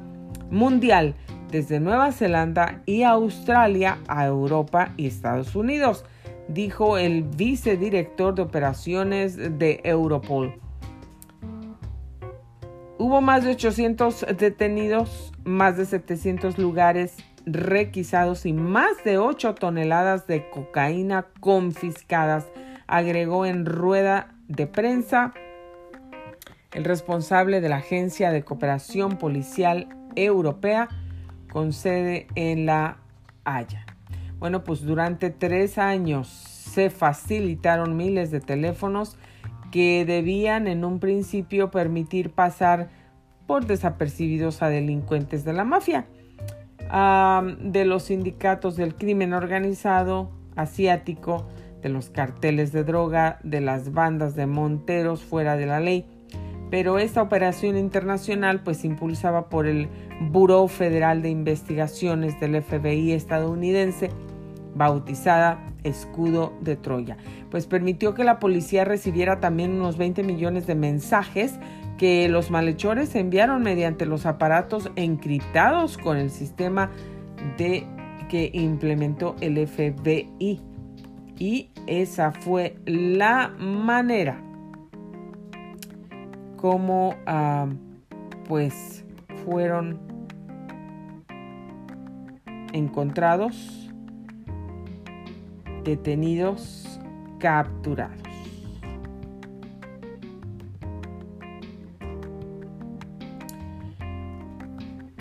mundial 0.50 1.16
desde 1.52 1.80
Nueva 1.80 2.12
Zelanda 2.12 2.82
y 2.86 3.04
Australia 3.04 4.00
a 4.08 4.26
Europa 4.26 4.94
y 4.98 5.08
Estados 5.08 5.56
Unidos, 5.56 6.04
dijo 6.48 6.98
el 6.98 7.24
vicedirector 7.24 8.36
de 8.36 8.42
operaciones 8.42 9.38
de 9.38 9.82
Europol. 9.84 10.60
Hubo 12.98 13.22
más 13.22 13.44
de 13.44 13.52
800 13.52 14.26
detenidos, 14.38 15.32
más 15.46 15.78
de 15.78 15.86
700 15.86 16.58
lugares 16.58 17.16
requisados 17.48 18.46
y 18.46 18.52
más 18.52 19.04
de 19.06 19.18
8 19.18 19.56
toneladas 19.56 20.28
de 20.28 20.50
cocaína 20.50 21.28
confiscadas, 21.40 22.46
agregó 22.88 23.46
en 23.46 23.66
rueda 23.66 24.36
de 24.48 24.68
prensa 24.68 25.34
el 26.74 26.84
responsable 26.84 27.62
de 27.62 27.70
la 27.70 27.78
Agencia 27.78 28.32
de 28.32 28.44
Cooperación 28.44 29.18
Policial 29.18 29.88
Europea 30.16 30.90
con 31.50 31.72
sede 31.72 32.28
en 32.36 32.66
La 32.66 32.98
Haya. 33.46 33.86
Bueno, 34.40 34.64
pues 34.64 34.82
durante 34.82 35.30
tres 35.30 35.78
años 35.78 36.28
se 36.28 36.90
facilitaron 36.90 37.96
miles 37.96 38.30
de 38.30 38.42
teléfonos 38.42 39.18
que 39.72 40.04
debían 40.06 40.68
en 40.68 40.84
un 40.84 41.00
principio 41.00 41.72
permitir 41.72 42.32
pasar 42.32 42.90
por 43.48 43.66
desapercibidos 43.66 44.62
a 44.62 44.68
delincuentes 44.68 45.46
de 45.46 45.54
la 45.54 45.64
mafia 45.64 46.06
de 46.90 47.86
los 47.86 48.04
sindicatos 48.04 48.76
del 48.76 48.96
crimen 48.96 49.34
organizado 49.34 50.32
asiático, 50.56 51.48
de 51.82 51.90
los 51.90 52.10
carteles 52.10 52.72
de 52.72 52.84
droga, 52.84 53.40
de 53.44 53.62
las 53.62 53.94
bandas 53.94 54.36
de 54.36 54.48
monteros 54.48 55.24
fuera 55.24 55.58
de 55.58 55.66
la 55.66 55.80
ley. 55.80 56.06
Pero 56.70 57.00
esta 57.00 57.22
operación 57.22 57.78
internacional 57.78 58.62
pues 58.62 58.84
impulsada 58.84 59.48
por 59.50 59.68
el 59.68 59.88
Buró 60.32 60.68
Federal 60.68 61.22
de 61.22 61.30
Investigaciones 61.30 62.40
del 62.40 62.62
FBI 62.62 63.12
estadounidense, 63.14 64.10
bautizada 64.76 65.64
Escudo 65.84 66.54
de 66.62 66.76
Troya, 66.76 67.18
pues 67.50 67.68
permitió 67.68 68.14
que 68.14 68.24
la 68.24 68.40
policía 68.40 68.84
recibiera 68.84 69.40
también 69.40 69.72
unos 69.72 69.98
20 69.98 70.24
millones 70.24 70.68
de 70.68 70.76
mensajes 70.76 71.54
que 71.98 72.30
los 72.30 72.52
malhechores 72.52 73.16
enviaron 73.16 73.64
mediante 73.64 74.06
los 74.06 74.26
aparatos 74.26 74.92
encriptados 74.96 75.98
con 75.98 76.18
el 76.18 76.30
sistema 76.30 76.92
de 77.58 77.86
que 78.30 78.50
implementó 78.54 79.36
el 79.42 79.68
FBI. 79.68 80.62
Y 81.40 81.70
esa 81.86 82.32
fue 82.32 82.78
la 82.86 83.54
manera 83.60 84.42
como 86.56 87.16
ah, 87.26 87.68
pues 88.48 89.06
fueron 89.46 90.00
encontrados, 92.74 93.92
detenidos, 95.84 97.00
capturados. 97.40 98.27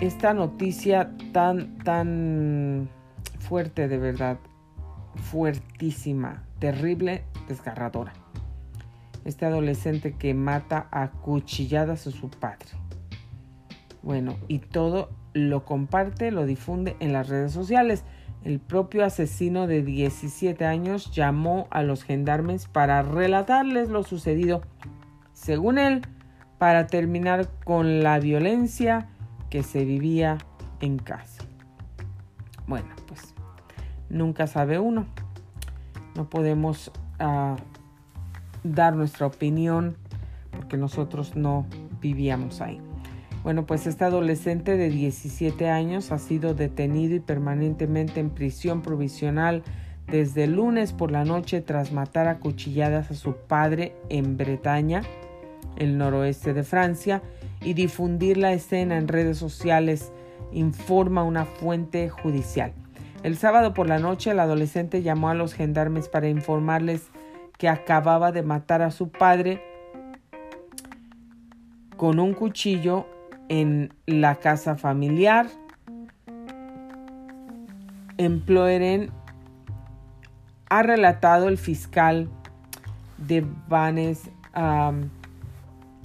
Esta 0.07 0.33
noticia 0.33 1.11
tan, 1.33 1.79
tan 1.79 2.89
fuerte 3.39 3.89
de 3.89 3.97
verdad, 3.97 4.37
fuertísima, 5.15 6.45
terrible, 6.59 7.25
desgarradora. 7.49 8.13
Este 9.25 9.45
adolescente 9.45 10.13
que 10.13 10.33
mata 10.33 10.87
a 10.91 11.11
cuchilladas 11.11 12.07
a 12.07 12.11
su 12.11 12.29
padre. 12.29 12.69
Bueno, 14.01 14.37
y 14.47 14.59
todo 14.59 15.09
lo 15.33 15.65
comparte, 15.65 16.31
lo 16.31 16.45
difunde 16.45 16.95
en 17.01 17.11
las 17.11 17.27
redes 17.27 17.51
sociales. 17.51 18.05
El 18.45 18.61
propio 18.61 19.03
asesino 19.03 19.67
de 19.67 19.83
17 19.83 20.63
años 20.63 21.11
llamó 21.11 21.67
a 21.69 21.83
los 21.83 22.05
gendarmes 22.05 22.69
para 22.69 23.01
relatarles 23.01 23.89
lo 23.89 24.03
sucedido, 24.03 24.61
según 25.33 25.77
él, 25.77 26.01
para 26.59 26.87
terminar 26.87 27.49
con 27.65 28.03
la 28.03 28.19
violencia 28.19 29.09
que 29.49 29.63
se 29.63 29.85
vivía 29.85 30.37
en 30.81 30.97
casa. 30.97 31.43
Bueno, 32.67 32.89
pues 33.07 33.33
nunca 34.09 34.47
sabe 34.47 34.79
uno. 34.79 35.05
No 36.15 36.29
podemos 36.29 36.91
uh, 37.19 37.55
dar 38.63 38.95
nuestra 38.95 39.27
opinión 39.27 39.95
porque 40.51 40.77
nosotros 40.77 41.35
no 41.35 41.65
vivíamos 42.01 42.61
ahí. 42.61 42.81
Bueno, 43.43 43.65
pues 43.65 43.87
este 43.87 44.03
adolescente 44.03 44.75
de 44.75 44.89
17 44.89 45.69
años 45.69 46.11
ha 46.11 46.19
sido 46.19 46.53
detenido 46.53 47.15
y 47.15 47.19
permanentemente 47.19 48.19
en 48.19 48.31
prisión 48.31 48.81
provisional 48.81 49.63
desde 50.07 50.45
el 50.45 50.55
lunes 50.55 50.93
por 50.93 51.11
la 51.11 51.23
noche 51.23 51.61
tras 51.61 51.91
matar 51.91 52.27
a 52.27 52.39
cuchilladas 52.39 53.11
a 53.11 53.13
su 53.13 53.35
padre 53.35 53.95
en 54.09 54.37
Bretaña, 54.37 55.03
el 55.77 55.97
noroeste 55.97 56.53
de 56.53 56.63
Francia, 56.63 57.21
y 57.61 57.73
difundir 57.73 58.37
la 58.37 58.53
escena 58.53 58.97
en 58.97 59.07
redes 59.07 59.37
sociales, 59.37 60.11
informa 60.51 61.23
una 61.23 61.45
fuente 61.45 62.09
judicial. 62.09 62.73
El 63.23 63.35
sábado 63.37 63.73
por 63.73 63.87
la 63.87 63.99
noche 63.99 64.31
el 64.31 64.39
adolescente 64.39 65.01
llamó 65.01 65.29
a 65.29 65.33
los 65.33 65.53
gendarmes 65.53 66.07
para 66.07 66.29
informarles 66.29 67.09
que 67.57 67.67
acababa 67.67 68.31
de 68.31 68.43
matar 68.43 68.81
a 68.81 68.91
su 68.91 69.09
padre 69.09 69.61
con 71.97 72.19
un 72.19 72.33
cuchillo 72.33 73.07
en 73.49 73.93
la 74.05 74.35
casa 74.35 74.75
familiar. 74.75 75.47
En 78.17 78.41
Ploeren 78.41 79.09
ha 80.69 80.83
relatado 80.83 81.47
el 81.47 81.57
fiscal 81.57 82.29
de 83.17 83.45
Vanes 83.67 84.29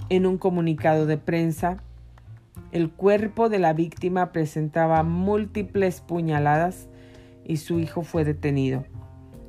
en 0.09 0.25
un 0.25 0.37
comunicado 0.37 1.05
de 1.05 1.17
prensa. 1.17 1.77
El 2.71 2.89
cuerpo 2.89 3.49
de 3.49 3.59
la 3.59 3.73
víctima 3.73 4.31
presentaba 4.31 5.03
múltiples 5.03 6.01
puñaladas 6.01 6.87
y 7.45 7.57
su 7.57 7.79
hijo 7.79 8.01
fue 8.03 8.23
detenido. 8.23 8.85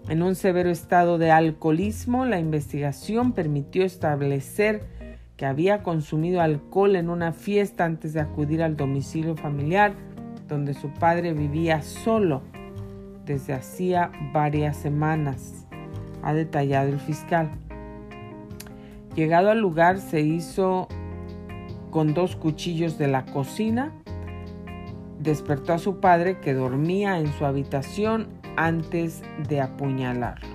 En 0.09 0.23
un 0.23 0.35
severo 0.35 0.71
estado 0.71 1.17
de 1.17 1.31
alcoholismo, 1.31 2.27
la 2.27 2.39
investigación 2.39 3.33
permitió 3.33 3.85
establecer 3.85 4.85
que 5.37 5.47
había 5.47 5.83
consumido 5.83 6.41
alcohol 6.41 6.97
en 6.97 7.09
una 7.09 7.33
fiesta 7.33 7.85
antes 7.85 8.13
de 8.13 8.21
acudir 8.21 8.63
al 8.63 8.77
domicilio 8.77 9.37
familiar 9.37 9.95
donde 10.49 10.75
su 10.75 10.91
padre 10.91 11.33
vivía 11.33 11.83
solo 11.83 12.43
desde 13.25 13.55
hacía 13.55 14.13
varias 14.33 14.77
semanas, 14.77 15.67
ha 16.23 16.35
detallado 16.35 16.91
el 16.91 17.01
fiscal. 17.01 17.51
Llegado 19.15 19.51
al 19.51 19.61
lugar 19.61 19.99
se 19.99 20.21
hizo 20.21 20.89
con 21.91 22.15
dos 22.15 22.35
cuchillos 22.35 22.99
de 22.99 23.07
la 23.07 23.25
cocina, 23.25 23.93
despertó 25.21 25.73
a 25.73 25.79
su 25.79 26.01
padre 26.01 26.41
que 26.41 26.55
dormía 26.55 27.21
en 27.21 27.33
su 27.33 27.47
habitación 27.47 28.29
antes 28.57 29.23
de 29.49 29.61
apuñalarlo. 29.61 30.49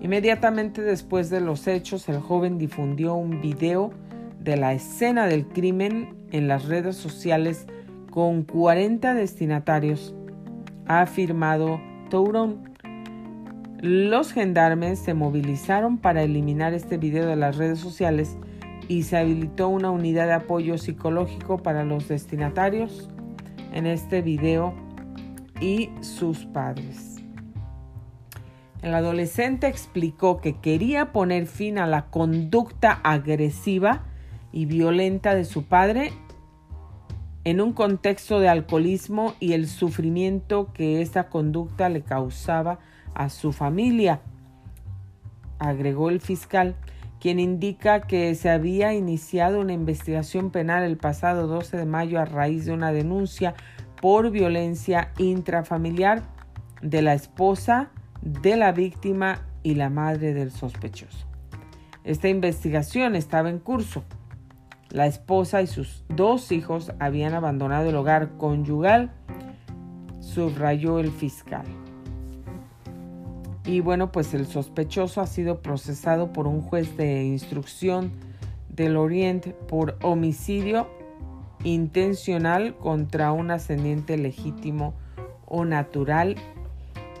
Inmediatamente 0.00 0.82
después 0.82 1.30
de 1.30 1.40
los 1.40 1.66
hechos, 1.66 2.08
el 2.08 2.20
joven 2.20 2.58
difundió 2.58 3.14
un 3.14 3.40
video 3.40 3.90
de 4.38 4.56
la 4.56 4.72
escena 4.72 5.26
del 5.26 5.48
crimen 5.48 6.14
en 6.30 6.46
las 6.46 6.66
redes 6.66 6.96
sociales 6.96 7.66
con 8.10 8.44
40 8.44 9.14
destinatarios, 9.14 10.14
ha 10.86 11.02
afirmado 11.02 11.80
Touron. 12.08 12.75
Los 13.86 14.32
gendarmes 14.32 14.98
se 14.98 15.14
movilizaron 15.14 15.98
para 15.98 16.24
eliminar 16.24 16.74
este 16.74 16.98
video 16.98 17.24
de 17.24 17.36
las 17.36 17.56
redes 17.56 17.78
sociales 17.78 18.36
y 18.88 19.04
se 19.04 19.16
habilitó 19.16 19.68
una 19.68 19.92
unidad 19.92 20.26
de 20.26 20.32
apoyo 20.32 20.76
psicológico 20.76 21.58
para 21.58 21.84
los 21.84 22.08
destinatarios 22.08 23.08
en 23.72 23.86
este 23.86 24.22
video 24.22 24.74
y 25.60 25.90
sus 26.00 26.46
padres. 26.46 27.22
El 28.82 28.92
adolescente 28.92 29.68
explicó 29.68 30.40
que 30.40 30.58
quería 30.58 31.12
poner 31.12 31.46
fin 31.46 31.78
a 31.78 31.86
la 31.86 32.06
conducta 32.06 32.98
agresiva 33.04 34.02
y 34.50 34.66
violenta 34.66 35.36
de 35.36 35.44
su 35.44 35.62
padre 35.62 36.10
en 37.44 37.60
un 37.60 37.72
contexto 37.72 38.40
de 38.40 38.48
alcoholismo 38.48 39.34
y 39.38 39.52
el 39.52 39.68
sufrimiento 39.68 40.72
que 40.72 41.02
esta 41.02 41.28
conducta 41.28 41.88
le 41.88 42.02
causaba 42.02 42.80
a 43.16 43.30
su 43.30 43.52
familia, 43.52 44.20
agregó 45.58 46.10
el 46.10 46.20
fiscal, 46.20 46.76
quien 47.18 47.40
indica 47.40 48.02
que 48.02 48.34
se 48.34 48.50
había 48.50 48.92
iniciado 48.92 49.60
una 49.60 49.72
investigación 49.72 50.50
penal 50.50 50.84
el 50.84 50.98
pasado 50.98 51.46
12 51.46 51.78
de 51.78 51.86
mayo 51.86 52.20
a 52.20 52.26
raíz 52.26 52.66
de 52.66 52.72
una 52.72 52.92
denuncia 52.92 53.54
por 54.00 54.30
violencia 54.30 55.12
intrafamiliar 55.18 56.22
de 56.82 57.00
la 57.02 57.14
esposa 57.14 57.90
de 58.20 58.56
la 58.56 58.72
víctima 58.72 59.46
y 59.62 59.74
la 59.74 59.88
madre 59.88 60.34
del 60.34 60.50
sospechoso. 60.50 61.26
Esta 62.04 62.28
investigación 62.28 63.16
estaba 63.16 63.48
en 63.48 63.58
curso. 63.58 64.04
La 64.90 65.06
esposa 65.06 65.62
y 65.62 65.66
sus 65.66 66.04
dos 66.08 66.52
hijos 66.52 66.92
habían 67.00 67.34
abandonado 67.34 67.88
el 67.88 67.96
hogar 67.96 68.36
conyugal, 68.36 69.10
subrayó 70.20 71.00
el 71.00 71.10
fiscal. 71.10 71.64
Y 73.66 73.80
bueno, 73.80 74.12
pues 74.12 74.32
el 74.32 74.46
sospechoso 74.46 75.20
ha 75.20 75.26
sido 75.26 75.60
procesado 75.60 76.32
por 76.32 76.46
un 76.46 76.62
juez 76.62 76.96
de 76.96 77.24
instrucción 77.24 78.12
del 78.68 78.96
Oriente 78.96 79.50
por 79.50 79.98
homicidio 80.02 80.88
intencional 81.64 82.76
contra 82.76 83.32
un 83.32 83.50
ascendiente 83.50 84.16
legítimo 84.16 84.94
o 85.46 85.64
natural 85.64 86.36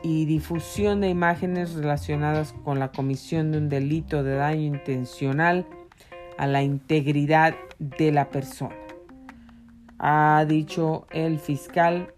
y 0.04 0.24
difusión 0.26 1.00
de 1.00 1.08
imágenes 1.08 1.74
relacionadas 1.74 2.54
con 2.64 2.78
la 2.78 2.92
comisión 2.92 3.50
de 3.50 3.58
un 3.58 3.68
delito 3.68 4.22
de 4.22 4.36
daño 4.36 4.62
intencional 4.62 5.66
a 6.38 6.46
la 6.46 6.62
integridad 6.62 7.56
de 7.80 8.12
la 8.12 8.30
persona. 8.30 8.76
Ha 9.98 10.44
dicho 10.46 11.06
el 11.10 11.40
fiscal, 11.40 12.14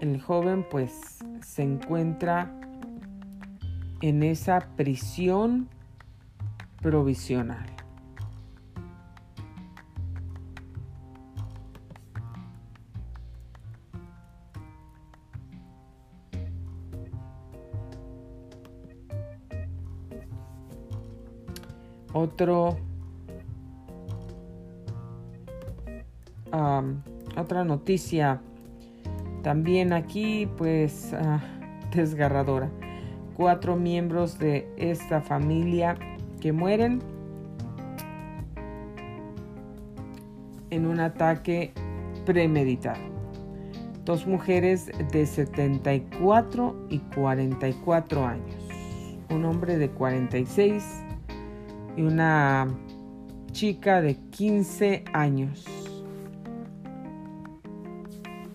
el 0.00 0.20
joven 0.20 0.64
pues 0.70 1.18
se 1.40 1.62
encuentra 1.62 2.54
en 4.02 4.24
esa 4.24 4.58
prisión 4.76 5.68
provisional. 6.82 7.66
Otro, 22.12 22.76
otra 27.36 27.64
noticia 27.64 28.42
también 29.42 29.92
aquí, 29.92 30.46
pues 30.58 31.14
ah, 31.14 31.40
desgarradora. 31.94 32.81
Cuatro 33.36 33.76
miembros 33.76 34.38
de 34.38 34.68
esta 34.76 35.20
familia 35.20 35.96
que 36.40 36.52
mueren 36.52 37.00
en 40.70 40.86
un 40.86 41.00
ataque 41.00 41.72
premeditado. 42.24 43.00
Dos 44.04 44.26
mujeres 44.26 44.90
de 45.12 45.26
74 45.26 46.86
y 46.90 46.98
44 46.98 48.26
años. 48.26 48.68
Un 49.30 49.44
hombre 49.44 49.78
de 49.78 49.88
46 49.90 50.84
y 51.96 52.02
una 52.02 52.66
chica 53.52 54.00
de 54.00 54.16
15 54.16 55.04
años. 55.12 55.64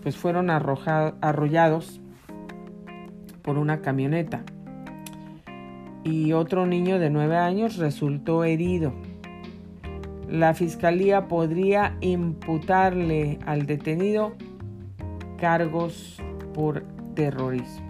pues 0.02 0.16
fueron 0.16 0.48
arrollados 0.48 2.00
por 3.42 3.58
una 3.58 3.82
camioneta. 3.82 4.42
Y 6.10 6.32
otro 6.32 6.64
niño 6.64 6.98
de 6.98 7.10
9 7.10 7.36
años 7.36 7.76
resultó 7.76 8.42
herido. 8.42 8.94
La 10.26 10.54
fiscalía 10.54 11.28
podría 11.28 11.98
imputarle 12.00 13.38
al 13.44 13.66
detenido 13.66 14.32
cargos 15.36 16.16
por 16.54 16.82
terrorismo. 17.14 17.86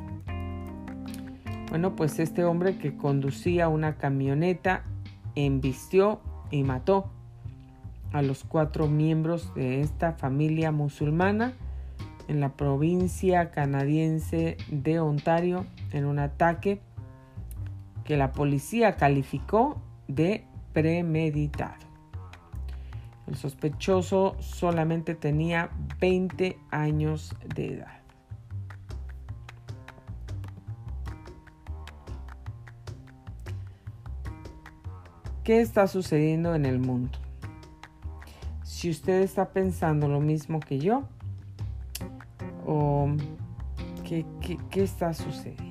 Bueno, 1.71 1.95
pues 1.95 2.19
este 2.19 2.43
hombre 2.43 2.77
que 2.77 2.97
conducía 2.97 3.69
una 3.69 3.99
camioneta 3.99 4.83
embistió 5.37 6.21
y 6.51 6.65
mató 6.65 7.13
a 8.13 8.23
los 8.23 8.43
cuatro 8.43 8.89
miembros 8.89 9.55
de 9.55 9.81
esta 9.81 10.15
familia 10.15 10.73
musulmana 10.73 11.53
en 12.27 12.41
la 12.41 12.57
provincia 12.57 13.53
canadiense 13.53 14.57
de 14.73 14.99
Ontario 14.99 15.67
en 15.93 16.05
un 16.05 16.19
ataque 16.19 16.81
que 18.09 18.17
la 18.17 18.33
policía 18.33 18.97
calificó 18.97 19.83
de 20.07 20.47
premeditado. 20.73 21.87
El 23.27 23.37
sospechoso 23.37 24.35
solamente 24.41 25.15
tenía 25.15 25.69
20 26.01 26.59
años 26.71 27.37
de 27.55 27.75
edad. 27.75 28.01
¿Qué 35.45 35.61
está 35.61 35.87
sucediendo 35.87 36.55
en 36.55 36.65
el 36.65 36.79
mundo? 36.79 37.19
Si 38.63 38.89
usted 38.89 39.21
está 39.21 39.51
pensando 39.51 40.09
lo 40.09 40.21
mismo 40.21 40.61
que 40.61 40.79
yo, 40.79 41.03
o 42.67 43.11
qué, 44.03 44.25
qué 44.71 44.83
está 44.83 45.13
sucediendo. 45.13 45.68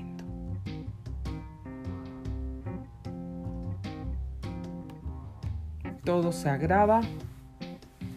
Todo 6.08 6.32
se 6.32 6.48
agrava, 6.50 7.02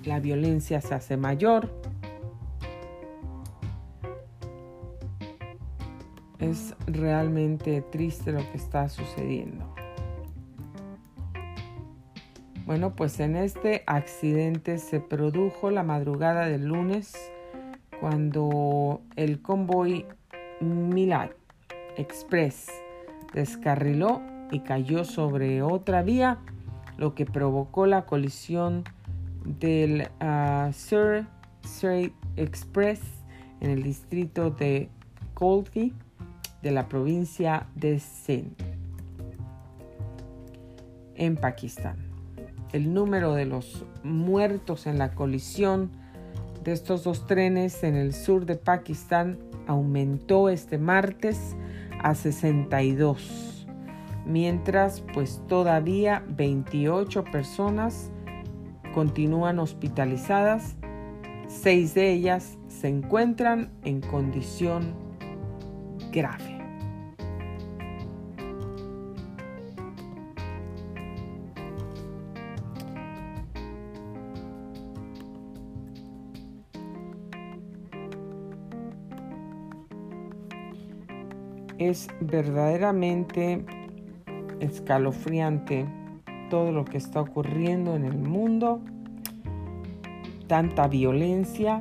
la 0.05 0.21
violencia 0.21 0.81
se 0.81 0.95
hace 0.95 1.17
mayor. 1.17 1.69
Es 6.39 6.77
realmente 6.87 7.83
triste 7.83 8.31
lo 8.31 8.49
que 8.49 8.59
está 8.59 8.89
sucediendo. 8.89 9.75
Bueno, 12.65 12.95
pues 12.95 13.19
en 13.19 13.35
este 13.35 13.83
accidente 13.89 14.79
se 14.79 15.01
produjo 15.01 15.73
la 15.73 15.83
madrugada 15.83 16.47
del 16.47 16.67
lunes 16.67 17.13
cuando 17.99 19.03
el 19.17 19.43
convoy 19.43 20.07
Milad 20.61 21.31
Express 21.97 22.69
descarriló 23.35 24.23
y 24.53 24.61
cayó 24.61 25.05
sobre 25.05 25.63
otra 25.63 26.03
vía, 26.03 26.39
lo 27.01 27.15
que 27.15 27.25
provocó 27.25 27.87
la 27.87 28.05
colisión 28.05 28.85
del 29.59 30.11
uh, 30.21 30.71
Sur 30.75 31.25
Strait 31.65 32.13
Express 32.37 33.01
en 33.61 33.71
el 33.71 33.83
distrito 33.83 34.51
de 34.51 34.91
Golgi 35.35 35.95
de 36.63 36.71
la 36.71 36.89
provincia 36.89 37.67
de 37.75 37.99
Sindh 37.99 38.53
en 41.15 41.37
Pakistán. 41.37 41.97
El 42.75 42.93
número 42.93 43.33
de 43.33 43.47
los 43.47 43.87
muertos 44.03 44.87
en 44.87 44.99
la 44.99 45.15
colisión 45.15 45.91
de 46.63 46.73
estos 46.73 47.03
dos 47.03 47.27
trenes 47.27 47.83
en 47.83 47.97
el 47.97 48.13
sur 48.13 48.45
de 48.45 48.57
Pakistán 48.57 49.39
aumentó 49.67 50.51
este 50.51 50.77
martes 50.77 51.57
a 52.03 52.15
62, 52.15 53.50
mientras 54.31 55.03
pues 55.13 55.43
todavía 55.49 56.25
28 56.29 57.25
personas 57.25 58.11
continúan 58.95 59.59
hospitalizadas, 59.59 60.77
seis 61.49 61.95
de 61.95 62.13
ellas 62.13 62.59
se 62.69 62.89
encuentran 62.89 63.71
en 63.85 64.01
condición 64.01 64.95
grave. 66.13 66.61
es 81.81 82.09
verdaderamente 82.21 83.65
escalofriante 84.61 85.87
todo 86.49 86.73
lo 86.73 86.85
que 86.85 86.99
está 86.99 87.21
ocurriendo 87.21 87.95
en 87.95 88.05
el 88.05 88.19
mundo, 88.19 88.81
tanta 90.47 90.89
violencia, 90.89 91.81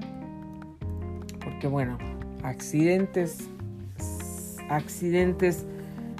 porque 1.43 1.67
bueno, 1.67 1.97
accidentes, 2.43 3.49
accidentes 4.69 5.65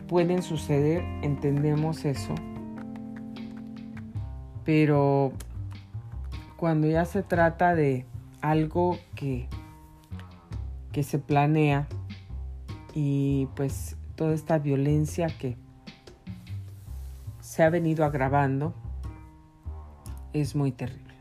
pueden 0.07 0.41
suceder, 0.41 1.03
entendemos 1.21 2.05
eso, 2.05 2.33
pero 4.65 5.31
cuando 6.57 6.87
ya 6.87 7.05
se 7.05 7.23
trata 7.23 7.75
de 7.75 8.05
algo 8.41 8.97
que, 9.15 9.47
que 10.91 11.03
se 11.03 11.19
planea, 11.19 11.87
y 12.93 13.47
pues 13.55 13.95
toda 14.15 14.33
esta 14.33 14.57
violencia 14.57 15.27
que 15.27 15.55
se 17.59 17.65
ha 17.65 17.69
venido 17.69 18.05
agravando 18.05 18.73
es 20.31 20.55
muy 20.55 20.71
terrible. 20.71 21.13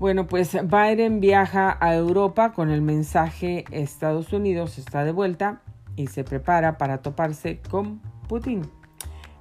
Bueno, 0.00 0.26
pues 0.26 0.58
Biden 0.64 1.20
viaja 1.20 1.78
a 1.78 1.94
Europa 1.94 2.52
con 2.52 2.70
el 2.70 2.82
mensaje 2.82 3.64
Estados 3.70 4.32
Unidos 4.32 4.78
está 4.78 5.04
de 5.04 5.12
vuelta 5.12 5.62
y 5.94 6.08
se 6.08 6.24
prepara 6.24 6.76
para 6.76 7.02
toparse 7.02 7.60
con 7.70 8.00
Putin. 8.28 8.62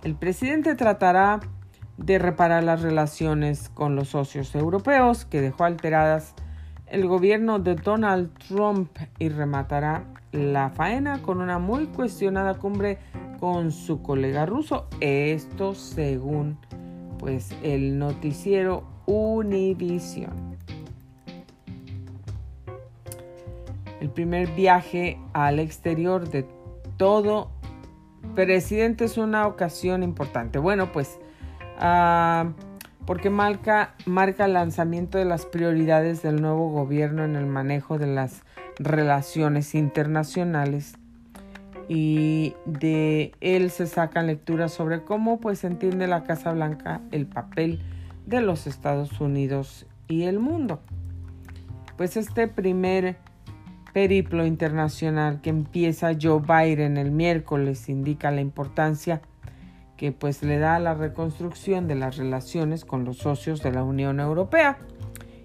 El 0.03 0.13
presidente 0.13 0.75
tratará 0.75 1.39
de 1.97 2.19
reparar 2.19 2.63
las 2.63 2.83
relaciones 2.83 3.69
con 3.69 3.95
los 3.95 4.09
socios 4.09 4.53
europeos 4.53 5.25
que 5.25 5.41
dejó 5.41 5.63
alteradas 5.63 6.35
el 6.85 7.07
gobierno 7.07 7.57
de 7.57 7.73
Donald 7.73 8.37
Trump 8.37 8.95
y 9.17 9.29
rematará 9.29 10.05
la 10.31 10.69
faena 10.69 11.23
con 11.23 11.41
una 11.41 11.57
muy 11.57 11.87
cuestionada 11.87 12.53
cumbre 12.53 12.99
con 13.45 13.71
su 13.71 14.01
colega 14.01 14.47
ruso. 14.47 14.87
Esto 15.01 15.75
según 15.75 16.57
pues 17.19 17.55
el 17.61 17.99
noticiero 17.99 18.85
Univision. 19.05 20.57
El 24.01 24.09
primer 24.09 24.47
viaje 24.55 25.19
al 25.33 25.59
exterior 25.59 26.27
de 26.27 26.47
todo 26.97 27.51
presidente 28.33 29.05
es 29.05 29.15
una 29.19 29.45
ocasión 29.45 30.01
importante. 30.01 30.57
Bueno, 30.57 30.91
pues 30.91 31.19
uh, 31.79 32.49
porque 33.05 33.29
marca, 33.29 33.93
marca 34.07 34.45
el 34.45 34.53
lanzamiento 34.53 35.19
de 35.19 35.25
las 35.25 35.45
prioridades 35.45 36.23
del 36.23 36.41
nuevo 36.41 36.71
gobierno 36.71 37.23
en 37.23 37.35
el 37.35 37.45
manejo 37.45 37.99
de 37.99 38.07
las 38.07 38.41
relaciones 38.79 39.75
internacionales 39.75 40.97
y 41.87 42.53
de 42.65 43.33
él 43.41 43.69
se 43.69 43.87
sacan 43.87 44.27
lecturas 44.27 44.73
sobre 44.73 45.03
cómo 45.03 45.39
pues 45.39 45.63
entiende 45.63 46.07
la 46.07 46.23
Casa 46.23 46.51
Blanca 46.51 47.01
el 47.11 47.27
papel 47.27 47.81
de 48.25 48.41
los 48.41 48.67
Estados 48.67 49.19
Unidos 49.21 49.85
y 50.07 50.23
el 50.23 50.39
mundo. 50.39 50.79
Pues 51.97 52.17
este 52.17 52.47
primer 52.47 53.17
periplo 53.93 54.45
internacional 54.45 55.41
que 55.41 55.49
empieza 55.49 56.17
Joe 56.19 56.41
Biden 56.41 56.97
el 56.97 57.11
miércoles 57.11 57.87
indica 57.87 58.31
la 58.31 58.41
importancia 58.41 59.21
que 59.95 60.11
pues 60.11 60.43
le 60.43 60.57
da 60.57 60.79
la 60.79 60.93
reconstrucción 60.93 61.87
de 61.87 61.95
las 61.95 62.17
relaciones 62.17 62.83
con 62.83 63.05
los 63.05 63.17
socios 63.17 63.63
de 63.63 63.71
la 63.71 63.83
Unión 63.83 64.19
Europea 64.19 64.77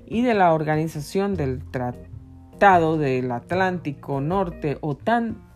y 0.07 0.23
de 0.23 0.35
la 0.35 0.53
Organización 0.53 1.37
del 1.37 1.63
Tratado 1.71 2.99
del 2.99 3.31
Atlántico 3.31 4.21
Norte, 4.21 4.79
OTAN, 4.81 5.50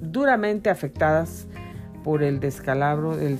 duramente 0.00 0.70
afectadas 0.70 1.46
por 2.04 2.22
el 2.22 2.40
descalabro 2.40 3.16
del, 3.16 3.38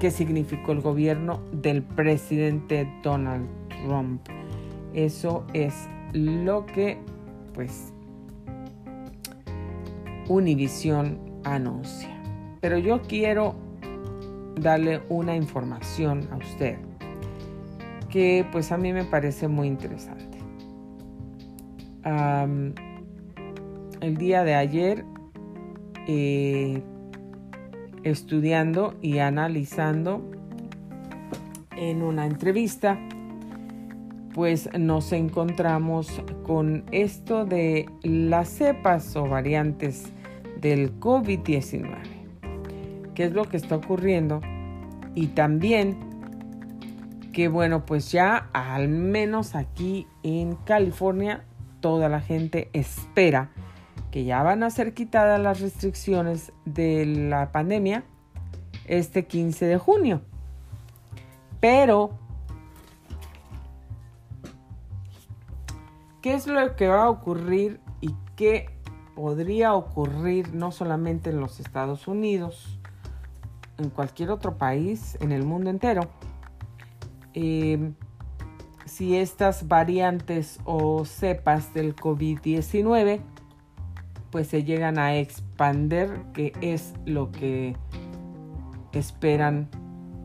que 0.00 0.10
significó 0.10 0.72
el 0.72 0.80
gobierno 0.80 1.40
del 1.52 1.82
presidente 1.82 2.88
Donald 3.02 3.46
Trump. 3.84 4.22
Eso 4.92 5.46
es 5.52 5.74
lo 6.12 6.66
que 6.66 6.98
pues 7.54 7.92
Univision 10.28 11.18
anuncia. 11.44 12.10
Pero 12.60 12.78
yo 12.78 13.02
quiero 13.02 13.54
darle 14.60 15.02
una 15.08 15.36
información 15.36 16.28
a 16.32 16.36
usted 16.36 16.78
que 18.08 18.46
pues 18.50 18.72
a 18.72 18.78
mí 18.78 18.92
me 18.92 19.04
parece 19.04 19.48
muy 19.48 19.68
interesante. 19.68 20.24
el 24.00 24.16
día 24.16 24.44
de 24.44 24.54
ayer 24.54 25.04
eh, 26.06 26.82
estudiando 28.02 28.94
y 29.02 29.18
analizando 29.18 30.22
en 31.76 32.02
una 32.02 32.26
entrevista, 32.26 32.98
pues 34.34 34.68
nos 34.78 35.12
encontramos 35.12 36.22
con 36.44 36.84
esto 36.92 37.44
de 37.44 37.88
las 38.02 38.48
cepas 38.48 39.16
o 39.16 39.26
variantes 39.26 40.12
del 40.60 40.98
COVID-19. 41.00 41.96
¿Qué 43.14 43.24
es 43.24 43.32
lo 43.32 43.44
que 43.44 43.56
está 43.56 43.76
ocurriendo? 43.76 44.40
Y 45.14 45.28
también 45.28 46.06
que 47.36 47.48
bueno, 47.48 47.84
pues 47.84 48.12
ya 48.12 48.48
al 48.54 48.88
menos 48.88 49.54
aquí 49.54 50.06
en 50.22 50.54
California 50.54 51.44
toda 51.80 52.08
la 52.08 52.20
gente 52.20 52.70
espera 52.72 53.50
que 54.16 54.24
ya 54.24 54.42
van 54.42 54.62
a 54.62 54.70
ser 54.70 54.94
quitadas 54.94 55.38
las 55.38 55.60
restricciones 55.60 56.50
de 56.64 57.04
la 57.04 57.52
pandemia 57.52 58.02
este 58.86 59.26
15 59.26 59.66
de 59.66 59.76
junio. 59.76 60.22
Pero, 61.60 62.12
¿qué 66.22 66.32
es 66.32 66.46
lo 66.46 66.76
que 66.76 66.88
va 66.88 67.02
a 67.02 67.10
ocurrir 67.10 67.78
y 68.00 68.14
qué 68.36 68.70
podría 69.14 69.74
ocurrir 69.74 70.54
no 70.54 70.72
solamente 70.72 71.28
en 71.28 71.38
los 71.38 71.60
Estados 71.60 72.08
Unidos, 72.08 72.80
en 73.76 73.90
cualquier 73.90 74.30
otro 74.30 74.56
país, 74.56 75.18
en 75.20 75.30
el 75.30 75.44
mundo 75.44 75.68
entero? 75.68 76.08
Eh, 77.34 77.92
si 78.86 79.14
estas 79.14 79.68
variantes 79.68 80.58
o 80.64 81.04
cepas 81.04 81.74
del 81.74 81.94
COVID-19 81.94 83.20
pues 84.30 84.48
se 84.48 84.64
llegan 84.64 84.98
a 84.98 85.16
expander, 85.16 86.22
que 86.32 86.52
es 86.60 86.94
lo 87.04 87.30
que 87.32 87.76
esperan 88.92 89.68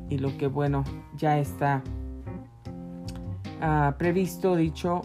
y 0.10 0.18
lo 0.18 0.38
que 0.38 0.47
bueno 0.47 0.84
ya 1.16 1.39
está 1.39 1.84
ah, 3.62 3.95
previsto, 3.97 4.56
dicho 4.56 5.02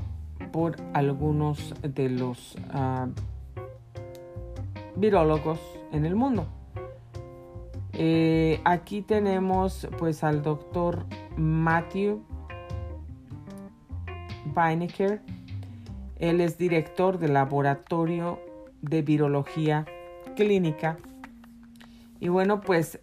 por 0.52 0.76
algunos 0.94 1.74
de 1.82 2.08
los 2.08 2.56
uh, 2.74 3.10
virólogos 4.96 5.60
en 5.92 6.04
el 6.06 6.16
mundo. 6.16 6.46
Eh, 7.92 8.60
aquí 8.64 9.02
tenemos 9.02 9.88
pues 9.98 10.22
al 10.22 10.42
doctor 10.42 11.06
Matthew 11.36 12.22
Weinecker. 14.54 15.22
Él 16.18 16.40
es 16.40 16.58
director 16.58 17.18
del 17.18 17.34
laboratorio 17.34 18.38
de 18.82 19.02
virología 19.02 19.86
clínica. 20.34 20.96
Y 22.20 22.28
bueno, 22.28 22.60
pues 22.60 22.98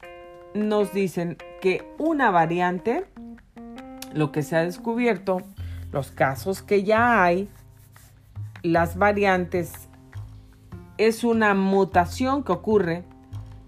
nos 0.54 0.94
dicen 0.94 1.38
que 1.62 1.88
una 1.98 2.32
variante, 2.32 3.06
lo 4.14 4.32
que 4.32 4.44
se 4.44 4.56
ha 4.56 4.64
descubierto, 4.64 5.42
los 5.92 6.12
casos 6.12 6.62
que 6.62 6.84
ya 6.84 7.24
hay, 7.24 7.50
las 8.62 8.98
variantes, 8.98 9.90
es 10.98 11.24
una 11.24 11.54
mutación 11.54 12.44
que 12.44 12.52
ocurre 12.52 13.04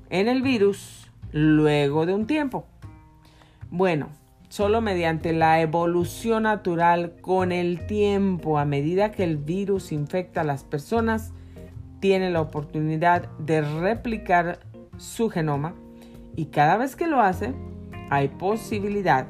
en 0.09 0.27
el 0.27 0.41
virus 0.41 1.11
luego 1.31 2.05
de 2.05 2.13
un 2.13 2.27
tiempo. 2.27 2.65
Bueno, 3.71 4.09
solo 4.49 4.79
mediante 4.79 5.33
la 5.33 5.59
evolución 5.59 6.43
natural 6.43 7.15
con 7.21 7.51
el 7.51 7.85
tiempo, 7.87 8.57
a 8.57 8.65
medida 8.65 9.11
que 9.11 9.23
el 9.23 9.37
virus 9.37 9.91
infecta 9.91 10.41
a 10.41 10.45
las 10.45 10.63
personas, 10.63 11.33
tiene 12.05 12.29
la 12.29 12.41
oportunidad 12.41 13.31
de 13.39 13.61
replicar 13.61 14.59
su 14.95 15.27
genoma 15.31 15.73
y 16.35 16.45
cada 16.45 16.77
vez 16.77 16.95
que 16.95 17.07
lo 17.07 17.19
hace 17.19 17.55
hay 18.11 18.27
posibilidad 18.27 19.25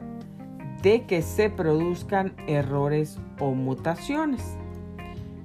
de 0.81 1.05
que 1.05 1.21
se 1.21 1.49
produzcan 1.49 2.35
errores 2.47 3.17
o 3.39 3.51
mutaciones. 3.53 4.57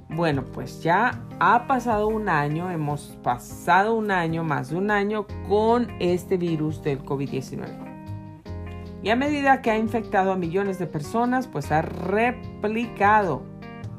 Bueno, 0.08 0.42
pues 0.42 0.82
ya 0.82 1.22
ha 1.38 1.68
pasado 1.68 2.08
un 2.08 2.28
año, 2.28 2.68
hemos 2.68 3.16
pasado 3.22 3.94
un 3.94 4.10
año, 4.10 4.42
más 4.42 4.70
de 4.70 4.76
un 4.78 4.90
año 4.90 5.28
con 5.48 5.86
este 6.00 6.36
virus 6.36 6.82
del 6.82 7.04
COVID-19. 7.04 7.68
Y 9.04 9.10
a 9.10 9.14
medida 9.14 9.62
que 9.62 9.70
ha 9.70 9.78
infectado 9.78 10.32
a 10.32 10.36
millones 10.36 10.80
de 10.80 10.88
personas, 10.88 11.46
pues 11.46 11.70
ha 11.70 11.82
replicado 11.82 13.44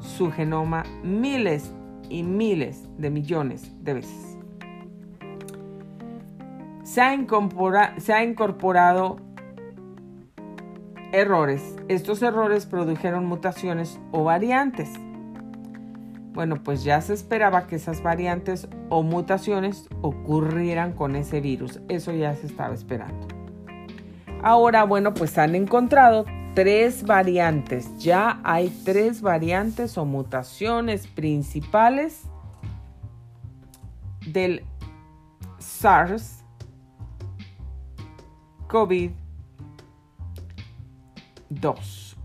su 0.00 0.30
genoma 0.30 0.84
miles 1.02 1.72
y 2.12 2.22
miles 2.22 2.88
de 2.98 3.10
millones 3.10 3.72
de 3.82 3.94
veces. 3.94 4.38
Se 6.84 7.00
ha, 7.00 7.16
se 7.98 8.12
ha 8.12 8.22
incorporado 8.22 9.16
errores. 11.12 11.76
Estos 11.88 12.22
errores 12.22 12.66
produjeron 12.66 13.24
mutaciones 13.24 13.98
o 14.12 14.24
variantes. 14.24 14.90
Bueno, 16.34 16.62
pues 16.62 16.84
ya 16.84 17.00
se 17.00 17.14
esperaba 17.14 17.66
que 17.66 17.76
esas 17.76 18.02
variantes 18.02 18.68
o 18.90 19.02
mutaciones 19.02 19.88
ocurrieran 20.02 20.92
con 20.92 21.16
ese 21.16 21.40
virus. 21.40 21.80
Eso 21.88 22.12
ya 22.12 22.34
se 22.34 22.46
estaba 22.46 22.74
esperando. 22.74 23.26
Ahora, 24.42 24.84
bueno, 24.84 25.14
pues 25.14 25.38
han 25.38 25.54
encontrado 25.54 26.26
tres 26.54 27.04
variantes. 27.04 27.96
Ya 27.98 28.40
hay 28.44 28.68
tres 28.84 29.22
variantes 29.22 29.96
o 29.98 30.04
mutaciones 30.04 31.06
principales 31.06 32.22
del 34.26 34.64
SARS 35.58 36.44
COVID-2. 38.68 39.14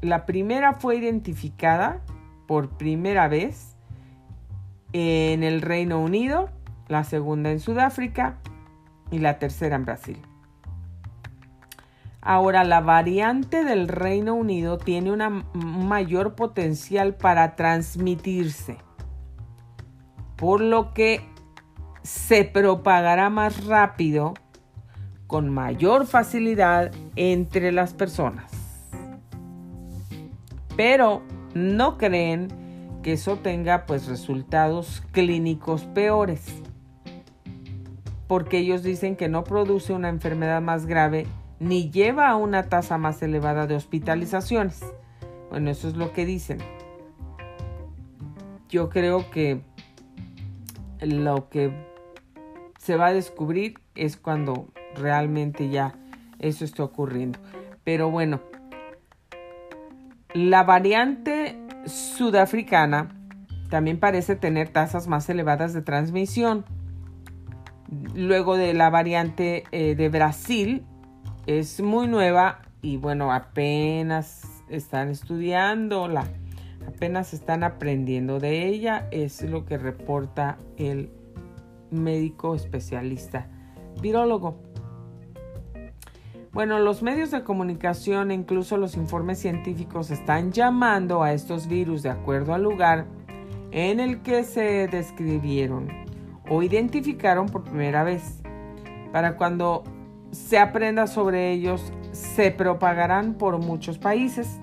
La 0.02 0.26
primera 0.26 0.74
fue 0.74 0.98
identificada 0.98 2.02
por 2.48 2.70
primera 2.70 3.28
vez 3.28 3.76
en 4.94 5.44
el 5.44 5.62
Reino 5.62 6.00
Unido, 6.00 6.50
la 6.88 7.04
segunda 7.04 7.52
en 7.52 7.60
Sudáfrica 7.60 8.38
y 9.12 9.20
la 9.20 9.40
tercera 9.40 9.76
en 9.76 9.86
Brasil. 9.86 10.27
Ahora, 12.30 12.66
la 12.66 12.82
variante 12.82 13.64
del 13.64 13.88
Reino 13.88 14.36
Unido 14.36 14.78
tiene 14.78 15.14
un 15.14 15.88
mayor 15.88 16.36
potencial 16.36 17.16
para 17.16 17.56
transmitirse, 17.56 18.80
por 20.36 20.60
lo 20.60 20.94
que 20.94 21.22
se 22.04 22.44
propagará 22.44 23.30
más 23.30 23.66
rápido, 23.66 24.34
con 25.26 25.48
mayor 25.50 26.06
facilidad 26.06 26.92
entre 27.16 27.72
las 27.72 27.94
personas. 27.94 28.52
Pero 30.76 31.22
no 31.54 31.98
creen 31.98 32.50
que 33.04 33.14
eso 33.14 33.38
tenga 33.38 33.86
pues 33.86 34.06
resultados 34.08 35.02
clínicos 35.14 35.86
peores, 35.86 36.44
porque 38.28 38.58
ellos 38.58 38.84
dicen 38.84 39.16
que 39.16 39.30
no 39.30 39.46
produce 39.46 39.94
una 39.94 40.10
enfermedad 40.10 40.62
más 40.62 40.88
grave 40.88 41.26
ni 41.60 41.90
lleva 41.90 42.30
a 42.30 42.36
una 42.36 42.70
tasa 42.70 42.98
más 42.98 43.22
elevada 43.22 43.68
de 43.68 43.76
hospitalizaciones. 43.76 44.82
Bueno, 45.50 45.72
eso 45.72 45.88
es 45.88 45.96
lo 45.96 46.14
que 46.14 46.26
dicen. 46.26 46.60
Yo 48.70 48.90
creo 48.90 49.30
que 49.32 49.62
lo 51.02 51.50
que 51.50 51.72
se 52.80 52.96
va 52.96 53.08
a 53.08 53.14
descubrir 53.14 53.76
es 53.96 54.18
cuando 54.18 54.68
realmente 54.96 55.70
ya 55.70 55.96
eso 56.40 56.66
está 56.66 56.84
ocurriendo. 56.84 57.40
Pero 57.84 58.12
bueno, 58.12 58.42
la 60.34 60.64
variante 60.64 61.58
sudafricana 61.86 63.10
también 63.70 64.00
parece 64.00 64.36
tener 64.36 64.70
tasas 64.70 65.08
más 65.08 65.30
elevadas 65.30 65.74
de 65.74 65.82
transmisión. 65.82 66.66
Luego 68.14 68.58
de 68.58 68.74
la 68.74 68.90
variante 68.90 69.64
eh, 69.72 69.96
de 69.96 70.10
Brasil, 70.10 70.86
es 71.48 71.82
muy 71.82 72.08
nueva 72.08 72.60
y 72.82 72.98
bueno, 72.98 73.32
apenas 73.32 74.44
están 74.70 75.10
estudiándola, 75.10 76.26
apenas 76.86 77.34
están 77.34 77.64
aprendiendo 77.64 78.40
de 78.40 78.68
ella, 78.68 79.08
es 79.12 79.42
lo 79.42 79.66
que 79.66 79.78
reporta 79.78 80.58
el 80.76 81.10
médico 81.90 82.54
especialista 82.54 83.48
virólogo. 84.02 84.60
Bueno, 86.52 86.80
los 86.80 87.02
medios 87.02 87.32
de 87.32 87.44
comunicación 87.44 88.32
e 88.32 88.34
incluso 88.34 88.78
los 88.78 88.98
informes 88.98 89.40
científicos 89.40 90.12
están 90.12 90.52
llamando 90.52 91.24
a 91.24 91.32
estos 91.32 91.68
virus 91.68 92.04
de 92.04 92.10
acuerdo 92.10 92.54
al 92.54 92.64
lugar 92.64 93.06
en 93.72 94.02
el 94.02 94.22
que 94.22 94.44
se 94.44 94.88
describieron 94.88 95.88
o 96.50 96.62
identificaron 96.62 97.48
por 97.48 97.64
primera 97.64 98.04
vez. 98.04 98.42
Para 99.12 99.38
cuando 99.38 99.84
se 100.32 100.58
aprenda 100.58 101.08
sobre 101.08 101.52
ellos, 101.52 101.92
se 102.12 102.52
propagarán 102.52 103.36
por 103.36 103.58
muchos 103.58 103.98
países. 103.98 104.60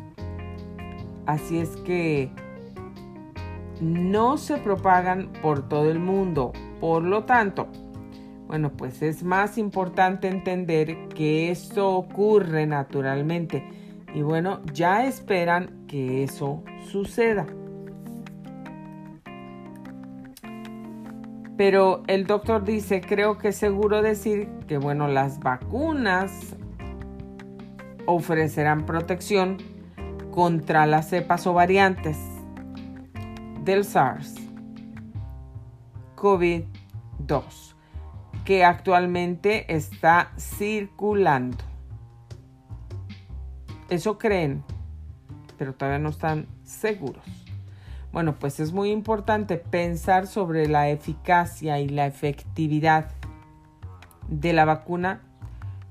Así 1.26 1.58
es 1.58 1.76
que 1.78 2.30
no 3.80 4.36
se 4.36 4.58
propagan 4.58 5.30
por 5.42 5.68
todo 5.68 5.90
el 5.90 5.98
mundo. 5.98 6.52
Por 6.80 7.02
lo 7.02 7.24
tanto, 7.24 7.68
bueno, 8.46 8.70
pues 8.76 9.02
es 9.02 9.22
más 9.22 9.58
importante 9.58 10.28
entender 10.28 11.08
que 11.08 11.50
esto 11.50 11.94
ocurre 11.94 12.66
naturalmente. 12.66 13.64
Y 14.14 14.22
bueno, 14.22 14.60
ya 14.72 15.06
esperan 15.06 15.86
que 15.88 16.22
eso 16.22 16.62
suceda. 16.90 17.46
Pero 21.56 22.02
el 22.08 22.26
doctor 22.26 22.64
dice, 22.64 23.00
creo 23.00 23.38
que 23.38 23.48
es 23.48 23.56
seguro 23.56 24.02
decir 24.02 24.48
que 24.66 24.78
bueno, 24.78 25.06
las 25.06 25.38
vacunas 25.38 26.56
ofrecerán 28.06 28.86
protección 28.86 29.58
contra 30.30 30.86
las 30.86 31.08
cepas 31.10 31.46
o 31.46 31.52
variantes 31.52 32.18
del 33.62 33.84
SARS 33.84 34.34
COVID-2 36.16 37.74
que 38.44 38.64
actualmente 38.64 39.74
está 39.74 40.32
circulando. 40.38 41.64
Eso 43.88 44.18
creen, 44.18 44.64
pero 45.56 45.74
todavía 45.74 45.98
no 45.98 46.10
están 46.10 46.48
seguros. 46.62 47.43
Bueno, 48.14 48.36
pues 48.38 48.60
es 48.60 48.72
muy 48.72 48.92
importante 48.92 49.56
pensar 49.56 50.28
sobre 50.28 50.68
la 50.68 50.88
eficacia 50.88 51.80
y 51.80 51.88
la 51.88 52.06
efectividad 52.06 53.10
de 54.28 54.52
la 54.52 54.64
vacuna 54.64 55.20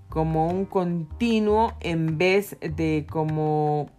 como 0.07 0.47
un 0.47 0.63
continuo 0.63 1.73
en 1.81 2.17
vez 2.17 2.55
de 2.61 3.05
como 3.09 3.89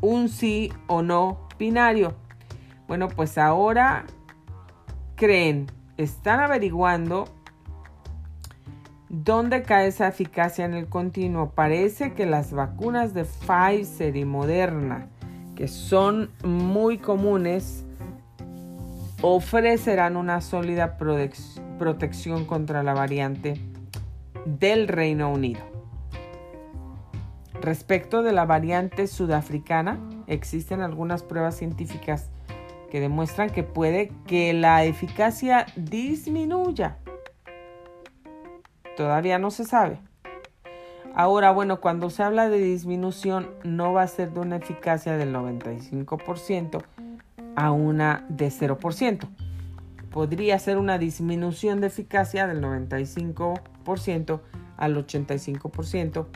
un 0.00 0.30
sí 0.30 0.72
o 0.86 1.02
no 1.02 1.46
binario. 1.58 2.14
Bueno, 2.86 3.08
pues 3.08 3.36
ahora 3.36 4.06
creen, 5.14 5.66
están 5.98 6.40
averiguando 6.40 7.26
dónde 9.10 9.60
cae 9.60 9.88
esa 9.88 10.08
eficacia 10.08 10.64
en 10.64 10.72
el 10.72 10.88
continuo. 10.88 11.50
Parece 11.50 12.14
que 12.14 12.24
las 12.24 12.54
vacunas 12.54 13.12
de 13.12 13.26
Pfizer 13.26 14.16
y 14.16 14.24
Moderna 14.24 15.10
que 15.58 15.66
son 15.66 16.30
muy 16.44 16.98
comunes, 16.98 17.84
ofrecerán 19.22 20.16
una 20.16 20.40
sólida 20.40 20.96
protección 20.96 22.44
contra 22.44 22.84
la 22.84 22.94
variante 22.94 23.60
del 24.44 24.86
Reino 24.86 25.32
Unido. 25.32 25.58
Respecto 27.60 28.22
de 28.22 28.30
la 28.30 28.44
variante 28.44 29.08
sudafricana, 29.08 29.98
existen 30.28 30.80
algunas 30.80 31.24
pruebas 31.24 31.56
científicas 31.56 32.30
que 32.88 33.00
demuestran 33.00 33.50
que 33.50 33.64
puede 33.64 34.12
que 34.28 34.52
la 34.52 34.84
eficacia 34.84 35.66
disminuya. 35.74 36.98
Todavía 38.96 39.40
no 39.40 39.50
se 39.50 39.64
sabe. 39.64 39.98
Ahora, 41.18 41.50
bueno, 41.50 41.80
cuando 41.80 42.10
se 42.10 42.22
habla 42.22 42.48
de 42.48 42.58
disminución, 42.58 43.48
no 43.64 43.92
va 43.92 44.02
a 44.02 44.06
ser 44.06 44.30
de 44.30 44.38
una 44.38 44.54
eficacia 44.54 45.16
del 45.16 45.34
95% 45.34 46.84
a 47.56 47.72
una 47.72 48.24
de 48.28 48.46
0%. 48.52 49.28
Podría 50.12 50.56
ser 50.60 50.78
una 50.78 50.96
disminución 50.96 51.80
de 51.80 51.88
eficacia 51.88 52.46
del 52.46 52.62
95% 52.62 54.40
al 54.76 54.94
85% 54.94 56.26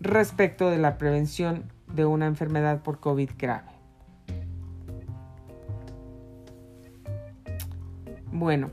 respecto 0.00 0.70
de 0.70 0.78
la 0.78 0.96
prevención 0.96 1.70
de 1.92 2.06
una 2.06 2.24
enfermedad 2.28 2.82
por 2.82 3.00
COVID 3.00 3.32
grave. 3.36 3.68
Bueno, 8.32 8.70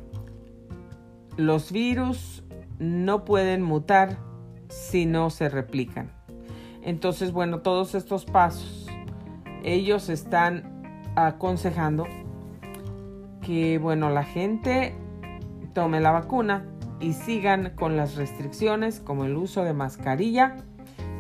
los 1.35 1.73
virus 1.73 2.45
no 2.79 3.25
pueden 3.25 3.61
mutar 3.61 4.31
si 4.73 5.05
no 5.05 5.29
se 5.29 5.49
replican. 5.49 6.11
Entonces, 6.81 7.31
bueno, 7.31 7.59
todos 7.59 7.95
estos 7.95 8.25
pasos, 8.25 8.87
ellos 9.63 10.09
están 10.09 10.83
aconsejando 11.15 12.07
que, 13.41 13.77
bueno, 13.77 14.09
la 14.09 14.23
gente 14.23 14.95
tome 15.73 16.01
la 16.01 16.11
vacuna 16.11 16.65
y 16.99 17.13
sigan 17.13 17.73
con 17.75 17.95
las 17.97 18.15
restricciones 18.15 18.99
como 18.99 19.25
el 19.25 19.37
uso 19.37 19.63
de 19.63 19.73
mascarilla, 19.73 20.57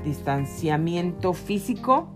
distanciamiento 0.03 1.33
físico, 1.33 2.11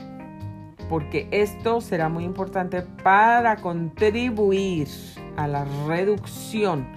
porque 0.89 1.27
esto 1.31 1.81
será 1.81 2.09
muy 2.09 2.23
importante 2.23 2.81
para 2.81 3.57
contribuir 3.57 4.87
a 5.35 5.47
la 5.47 5.65
reducción, 5.87 6.87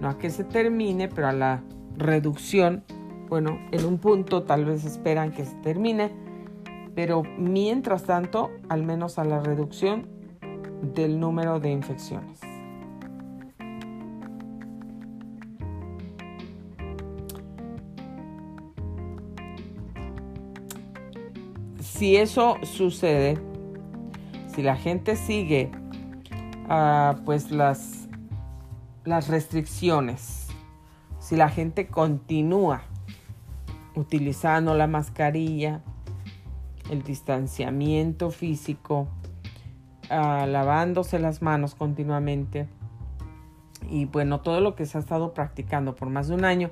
no 0.00 0.08
a 0.08 0.18
que 0.18 0.30
se 0.30 0.44
termine, 0.44 1.08
pero 1.08 1.28
a 1.28 1.32
la 1.32 1.62
reducción 1.96 2.84
bueno, 3.32 3.58
en 3.70 3.86
un 3.86 3.96
punto 3.96 4.42
tal 4.42 4.66
vez 4.66 4.84
esperan 4.84 5.32
que 5.32 5.46
se 5.46 5.54
termine, 5.62 6.10
pero 6.94 7.22
mientras 7.38 8.02
tanto, 8.02 8.50
al 8.68 8.82
menos 8.82 9.18
a 9.18 9.24
la 9.24 9.40
reducción 9.40 10.06
del 10.82 11.18
número 11.18 11.58
de 11.58 11.70
infecciones. 11.70 12.40
Si 21.80 22.16
eso 22.16 22.58
sucede, 22.64 23.38
si 24.54 24.60
la 24.60 24.76
gente 24.76 25.16
sigue 25.16 25.70
ah, 26.68 27.16
pues 27.24 27.50
las, 27.50 28.10
las 29.06 29.28
restricciones, 29.28 30.48
si 31.18 31.36
la 31.36 31.48
gente 31.48 31.86
continúa 31.86 32.91
utilizando 33.94 34.74
la 34.74 34.86
mascarilla, 34.86 35.80
el 36.90 37.02
distanciamiento 37.02 38.30
físico, 38.30 39.08
ah, 40.10 40.46
lavándose 40.46 41.18
las 41.18 41.42
manos 41.42 41.74
continuamente 41.74 42.68
y 43.88 44.06
bueno, 44.06 44.40
todo 44.40 44.60
lo 44.60 44.74
que 44.74 44.86
se 44.86 44.98
ha 44.98 45.00
estado 45.00 45.34
practicando 45.34 45.94
por 45.94 46.08
más 46.08 46.28
de 46.28 46.34
un 46.34 46.44
año, 46.44 46.70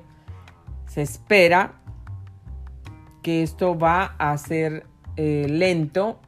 se 0.87 1.01
espera 1.01 1.75
que 3.21 3.43
esto 3.43 3.77
va 3.77 4.15
a 4.17 4.37
ser 4.37 4.85
eh, 5.15 5.45
lento 5.49 6.19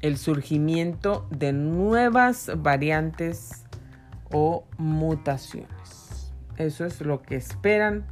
el 0.00 0.16
surgimiento 0.16 1.26
de 1.30 1.52
nuevas 1.52 2.50
variantes 2.56 3.64
o 4.32 4.64
mutaciones. 4.78 6.32
Eso 6.56 6.84
es 6.84 7.00
lo 7.00 7.22
que 7.22 7.36
esperan 7.36 8.06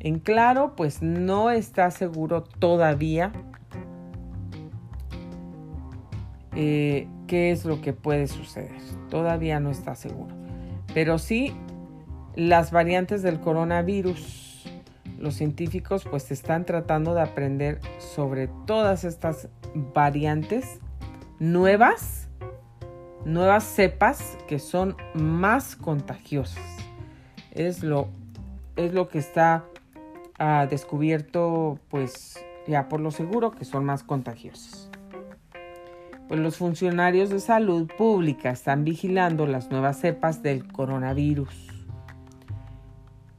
en 0.00 0.18
claro, 0.18 0.74
pues 0.76 1.02
no 1.02 1.50
está 1.50 1.90
seguro 1.90 2.42
todavía 2.42 3.32
eh, 6.56 7.06
qué 7.26 7.50
es 7.50 7.64
lo 7.64 7.80
que 7.80 7.92
puede 7.92 8.26
suceder. 8.26 8.80
Todavía 9.10 9.60
no 9.60 9.70
está 9.70 9.94
seguro. 9.94 10.34
Pero 10.94 11.18
sí, 11.18 11.54
las 12.34 12.72
variantes 12.72 13.22
del 13.22 13.40
coronavirus, 13.40 14.64
los 15.18 15.34
científicos 15.34 16.04
pues 16.10 16.30
están 16.30 16.64
tratando 16.64 17.14
de 17.14 17.20
aprender 17.20 17.80
sobre 17.98 18.48
todas 18.66 19.04
estas 19.04 19.48
variantes 19.74 20.80
nuevas, 21.38 22.28
nuevas 23.26 23.64
cepas 23.64 24.38
que 24.48 24.58
son 24.58 24.96
más 25.14 25.76
contagiosas. 25.76 26.64
Es 27.52 27.82
lo, 27.82 28.08
es 28.76 28.94
lo 28.94 29.08
que 29.08 29.18
está 29.18 29.64
ha 30.40 30.66
descubierto, 30.66 31.78
pues 31.90 32.42
ya 32.66 32.88
por 32.88 33.00
lo 33.00 33.10
seguro, 33.10 33.50
que 33.50 33.66
son 33.66 33.84
más 33.84 34.02
contagiosas. 34.02 34.90
Pues 36.28 36.40
los 36.40 36.56
funcionarios 36.56 37.28
de 37.28 37.40
salud 37.40 37.88
pública 37.98 38.50
están 38.50 38.84
vigilando 38.84 39.46
las 39.46 39.70
nuevas 39.70 40.00
cepas 40.00 40.42
del 40.42 40.66
coronavirus, 40.72 41.68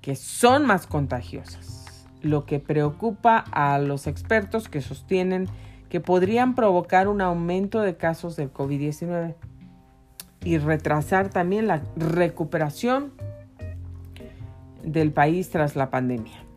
que 0.02 0.16
son 0.16 0.66
más 0.66 0.86
contagiosas, 0.86 2.08
lo 2.22 2.46
que 2.46 2.60
preocupa 2.60 3.46
a 3.52 3.80
los 3.80 4.06
expertos 4.06 4.70
que 4.70 4.82
sostienen 4.82 5.48
que 5.90 6.02
podrían 6.02 6.54
provocar 6.54 7.08
un 7.08 7.22
aumento 7.22 7.82
de 7.82 7.98
casos 7.98 8.36
del 8.36 8.54
COVID-19 8.54 9.36
y 10.44 10.58
retrasar 10.60 11.30
también 11.30 11.68
la 11.68 11.82
recuperación 11.96 13.12
del 14.84 15.12
país 15.12 15.50
tras 15.50 15.76
la 15.76 15.90
pandemia. 15.90 16.51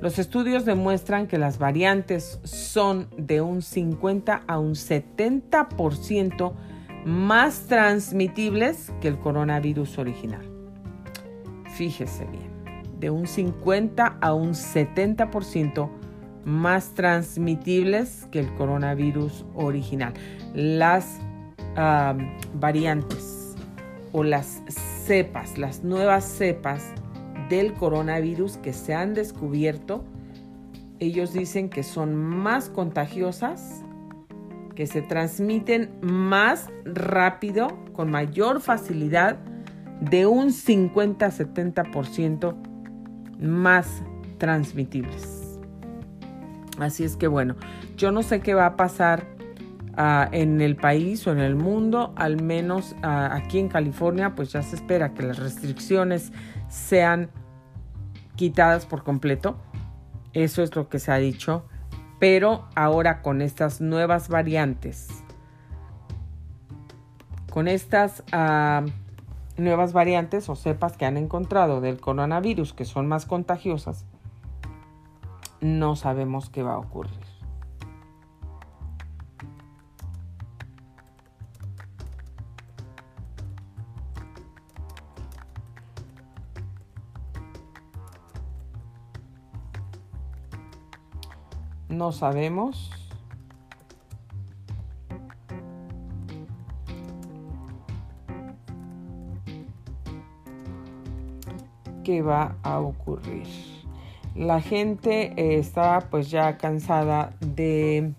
Los 0.00 0.18
estudios 0.20 0.64
demuestran 0.64 1.26
que 1.26 1.38
las 1.38 1.58
variantes 1.58 2.38
son 2.44 3.08
de 3.16 3.40
un 3.40 3.62
50 3.62 4.42
a 4.46 4.58
un 4.58 4.74
70% 4.74 6.52
más 7.04 7.66
transmitibles 7.66 8.92
que 9.00 9.08
el 9.08 9.18
coronavirus 9.18 9.98
original. 9.98 10.42
Fíjese 11.70 12.26
bien, 12.26 12.50
de 13.00 13.10
un 13.10 13.26
50 13.26 14.18
a 14.20 14.34
un 14.34 14.50
70% 14.50 15.90
más 16.44 16.94
transmitibles 16.94 18.28
que 18.30 18.38
el 18.38 18.54
coronavirus 18.54 19.44
original. 19.54 20.14
Las 20.54 21.18
variantes 22.54 23.54
o 24.12 24.22
las 24.22 24.62
cepas, 25.06 25.58
las 25.58 25.82
nuevas 25.84 26.24
cepas 26.24 26.92
del 27.48 27.74
coronavirus 27.74 28.56
que 28.58 28.72
se 28.72 28.94
han 28.94 29.14
descubierto, 29.14 30.04
ellos 31.00 31.32
dicen 31.32 31.68
que 31.68 31.82
son 31.82 32.14
más 32.16 32.68
contagiosas, 32.68 33.82
que 34.74 34.86
se 34.86 35.02
transmiten 35.02 35.90
más 36.00 36.70
rápido, 36.84 37.68
con 37.92 38.10
mayor 38.10 38.60
facilidad, 38.60 39.38
de 40.00 40.26
un 40.26 40.48
50-70% 40.48 42.56
más 43.40 44.02
transmitibles. 44.38 45.58
Así 46.78 47.04
es 47.04 47.16
que 47.16 47.26
bueno, 47.26 47.56
yo 47.96 48.12
no 48.12 48.22
sé 48.22 48.40
qué 48.40 48.54
va 48.54 48.66
a 48.66 48.76
pasar 48.76 49.26
ah, 49.96 50.28
en 50.30 50.60
el 50.60 50.76
país 50.76 51.26
o 51.26 51.32
en 51.32 51.40
el 51.40 51.56
mundo, 51.56 52.12
al 52.16 52.40
menos 52.40 52.94
ah, 53.02 53.30
aquí 53.32 53.58
en 53.58 53.68
California, 53.68 54.36
pues 54.36 54.52
ya 54.52 54.62
se 54.62 54.76
espera 54.76 55.12
que 55.12 55.24
las 55.24 55.38
restricciones 55.38 56.32
sean 56.68 57.30
quitadas 58.38 58.86
por 58.86 59.02
completo. 59.02 59.56
Eso 60.32 60.62
es 60.62 60.74
lo 60.76 60.88
que 60.88 61.00
se 61.00 61.10
ha 61.12 61.16
dicho. 61.16 61.64
Pero 62.20 62.66
ahora 62.74 63.20
con 63.20 63.42
estas 63.42 63.80
nuevas 63.80 64.28
variantes, 64.28 65.08
con 67.50 67.68
estas 67.68 68.22
ah, 68.32 68.84
nuevas 69.56 69.92
variantes 69.92 70.48
o 70.48 70.56
cepas 70.56 70.96
que 70.96 71.04
han 71.04 71.16
encontrado 71.16 71.80
del 71.80 72.00
coronavirus 72.00 72.72
que 72.72 72.84
son 72.84 73.08
más 73.08 73.26
contagiosas, 73.26 74.06
no 75.60 75.96
sabemos 75.96 76.48
qué 76.48 76.62
va 76.62 76.74
a 76.74 76.78
ocurrir. 76.78 77.27
No 91.98 92.12
sabemos. 92.12 92.92
qué 102.04 102.22
va 102.22 102.56
a 102.62 102.80
ocurrir. 102.80 103.48
La 104.34 104.60
gente 104.60 105.32
eh, 105.36 105.58
está 105.58 105.98
pues 106.08 106.30
ya 106.30 106.56
cansada 106.56 107.34
de 107.40 108.14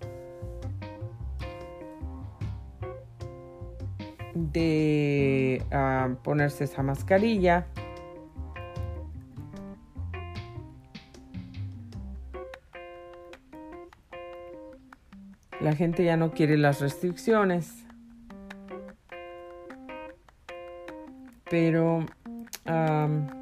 de 4.35 5.63
ah, 5.71 6.09
ponerse 6.21 6.65
esa 6.65 6.83
mascarilla 6.83 7.65
La 15.59 15.75
gente 15.75 16.05
ya 16.05 16.15
no 16.15 16.31
quiere 16.31 16.57
las 16.57 16.79
restricciones. 16.79 17.85
Pero, 21.49 22.05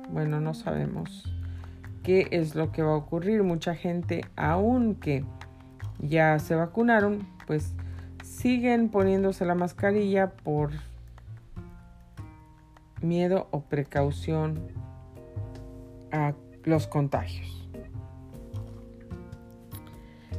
bueno, 0.10 0.40
no 0.40 0.54
sabemos 0.54 1.32
qué 2.04 2.28
es 2.32 2.56
lo 2.56 2.72
que 2.72 2.82
va 2.82 2.94
a 2.94 2.98
ocurrir. 2.98 3.44
Mucha 3.44 3.76
gente, 3.76 4.26
aunque 4.36 5.26
ya 6.00 6.40
se 6.40 6.56
vacunaron, 6.56 7.28
pues 7.46 7.76
siguen 8.24 8.90
poniéndose 8.90 9.46
la 9.46 9.56
mascarilla 9.56 10.32
por 10.32 10.72
miedo 13.02 13.48
o 13.52 13.62
precaución 13.62 14.72
a 16.12 16.34
los 16.64 16.88
contagios 16.88 17.57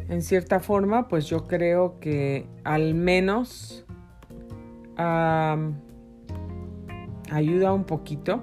en 0.09 0.23
cierta 0.23 0.61
forma, 0.61 1.09
pues 1.09 1.27
yo 1.27 1.47
creo 1.47 2.01
que 2.01 2.47
al 2.65 2.95
menos 2.95 3.85
ayuda 7.31 7.73
un 7.73 7.85
poquito 7.85 8.41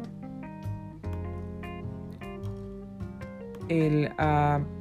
el 3.67 4.11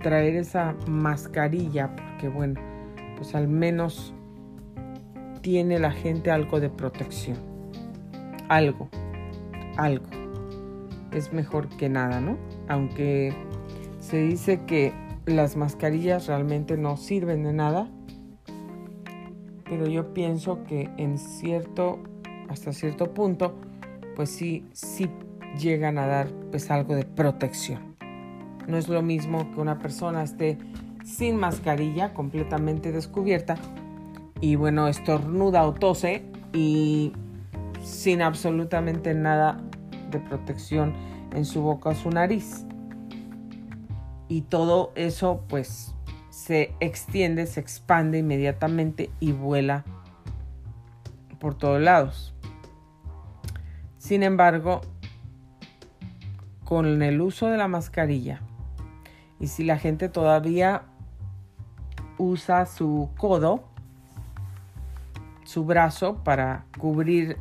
traer 0.03 0.37
esa 0.37 0.77
mascarilla, 0.87 1.97
porque 1.97 2.29
bueno, 2.29 2.61
pues 3.17 3.35
al 3.35 3.49
menos 3.49 4.15
tiene 5.41 5.79
la 5.79 5.91
gente 5.91 6.31
algo 6.31 6.61
de 6.61 6.69
protección. 6.71 7.39
Algo, 8.49 8.89
algo. 9.77 10.07
Es 11.13 11.33
mejor 11.33 11.69
que 11.71 11.89
nada, 11.89 12.21
¿no? 12.21 12.37
Aunque 12.69 13.33
se 14.01 14.19
dice 14.19 14.65
que 14.67 14.93
las 15.27 15.57
mascarillas 15.57 16.27
realmente 16.27 16.77
no 16.77 16.97
sirven 16.97 17.45
de 17.45 17.53
nada, 17.53 17.89
pero 19.65 19.87
yo 19.87 20.13
pienso 20.13 20.65
que 20.65 20.91
en 20.99 21.19
cierto, 21.19 21.99
hasta 22.49 22.73
cierto 22.73 23.15
punto, 23.15 23.55
pues 24.17 24.31
sí, 24.31 24.67
sí 24.73 25.09
llegan 25.59 25.99
a 25.99 26.07
dar 26.07 26.29
pues 26.51 26.71
algo 26.71 26.95
de 26.95 27.05
protección. 27.05 27.97
No 28.69 28.77
es 28.77 28.89
lo 28.89 29.03
mismo 29.03 29.51
que 29.53 29.61
una 29.61 29.79
persona 29.79 30.23
esté 30.23 30.59
sin 31.05 31.37
mascarilla, 31.37 32.15
completamente 32.15 32.93
descubierta, 32.93 33.57
y 34.41 34.57
bueno, 34.57 34.89
estornuda 34.89 35.67
o 35.67 35.73
tose 35.73 36.23
y 36.53 37.13
sin 37.83 38.21
absolutamente 38.21 39.15
nada 39.15 39.63
de 40.11 40.19
protección 40.21 40.93
en 41.35 41.45
su 41.45 41.63
boca 41.63 41.91
o 41.91 41.95
su 41.95 42.11
nariz 42.11 42.67
y 44.29 44.43
todo 44.43 44.93
eso 44.95 45.45
pues 45.49 45.95
se 46.31 46.75
extiende, 46.81 47.47
se 47.47 47.61
expande 47.61 48.19
inmediatamente 48.19 49.11
y 49.21 49.33
vuela 49.33 49.85
por 51.39 51.55
todos 51.55 51.81
lados. 51.81 52.35
Sin 53.99 54.23
embargo, 54.23 54.81
con 56.65 57.03
el 57.03 57.21
uso 57.21 57.49
de 57.49 57.57
la 57.57 57.69
mascarilla 57.69 58.41
y 59.39 59.47
si 59.47 59.65
la 59.65 59.79
gente 59.79 60.09
todavía 60.09 60.83
usa 62.19 62.67
su 62.67 63.11
codo, 63.17 63.65
su 65.45 65.65
brazo 65.65 66.23
para 66.25 66.65
cubrir 66.79 67.39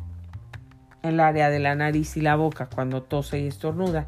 el 1.01 1.19
área 1.19 1.49
de 1.49 1.59
la 1.59 1.75
nariz 1.75 2.15
y 2.17 2.21
la 2.21 2.35
boca 2.35 2.69
cuando 2.73 3.03
tose 3.03 3.39
y 3.39 3.47
estornuda, 3.47 4.05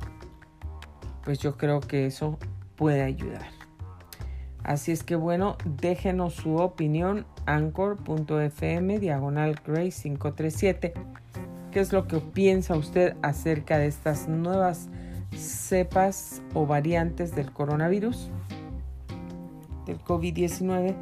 pues 1.23 1.39
yo 1.39 1.57
creo 1.57 1.79
que 1.79 2.05
eso 2.05 2.37
puede 2.75 3.03
ayudar. 3.03 3.47
Así 4.63 4.91
es 4.91 5.03
que 5.03 5.15
bueno, 5.15 5.57
déjenos 5.79 6.33
su 6.33 6.55
opinión 6.55 7.27
anchor.fm 7.45 8.99
diagonal 8.99 9.61
grace 9.63 10.01
537. 10.03 10.93
¿Qué 11.71 11.79
es 11.79 11.93
lo 11.93 12.07
que 12.07 12.19
piensa 12.19 12.75
usted 12.75 13.15
acerca 13.21 13.77
de 13.77 13.87
estas 13.87 14.27
nuevas 14.27 14.89
cepas 15.35 16.41
o 16.55 16.65
variantes 16.65 17.35
del 17.35 17.51
coronavirus, 17.51 18.31
del 19.85 19.99
COVID-19 19.99 20.95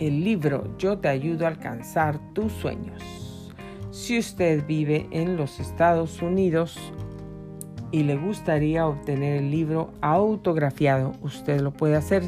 el 0.00 0.24
libro 0.24 0.76
Yo 0.78 0.98
te 0.98 1.08
ayudo 1.08 1.44
a 1.44 1.48
alcanzar 1.48 2.18
tus 2.32 2.52
sueños. 2.52 3.02
Si 3.90 4.18
usted 4.18 4.66
vive 4.66 5.06
en 5.10 5.36
los 5.36 5.60
Estados 5.60 6.20
Unidos 6.20 6.78
y 7.90 8.02
le 8.02 8.16
gustaría 8.16 8.86
obtener 8.86 9.36
el 9.36 9.50
libro 9.50 9.92
autografiado, 10.00 11.12
usted 11.22 11.60
lo 11.60 11.72
puede 11.72 11.96
hacer 11.96 12.24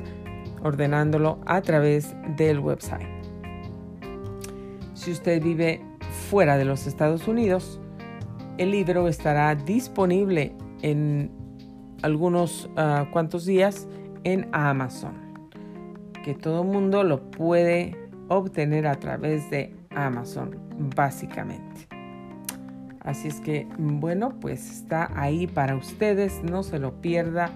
ordenándolo 0.63 1.39
a 1.45 1.61
través 1.61 2.15
del 2.37 2.61
website. 2.61 3.07
Si 4.95 5.11
usted 5.11 5.43
vive 5.43 5.81
fuera 6.17 6.57
de 6.57 6.64
los 6.64 6.87
Estados 6.87 7.29
Unidos, 7.29 7.81
el 8.59 8.71
libro 8.71 9.09
estará 9.09 9.55
disponible 9.55 10.55
en 10.83 11.31
algunos 12.03 12.71
uh, 12.77 13.11
cuantos 13.11 13.45
días 13.45 13.87
en 14.25 14.49
Amazon, 14.53 15.14
que 16.25 16.35
todo 16.35 16.64
mundo 16.64 17.05
lo 17.05 17.31
puede 17.31 17.97
obtener 18.29 18.87
a 18.87 18.95
través 18.97 19.49
de 19.51 19.75
Amazon, 19.91 20.57
básicamente. 20.95 21.87
Así 23.01 23.29
es 23.29 23.41
que, 23.41 23.69
bueno, 23.79 24.35
pues 24.41 24.69
está 24.69 25.11
ahí 25.14 25.47
para 25.47 25.77
ustedes, 25.77 26.43
no 26.43 26.64
se 26.64 26.81
lo 26.81 27.01
pierda. 27.01 27.51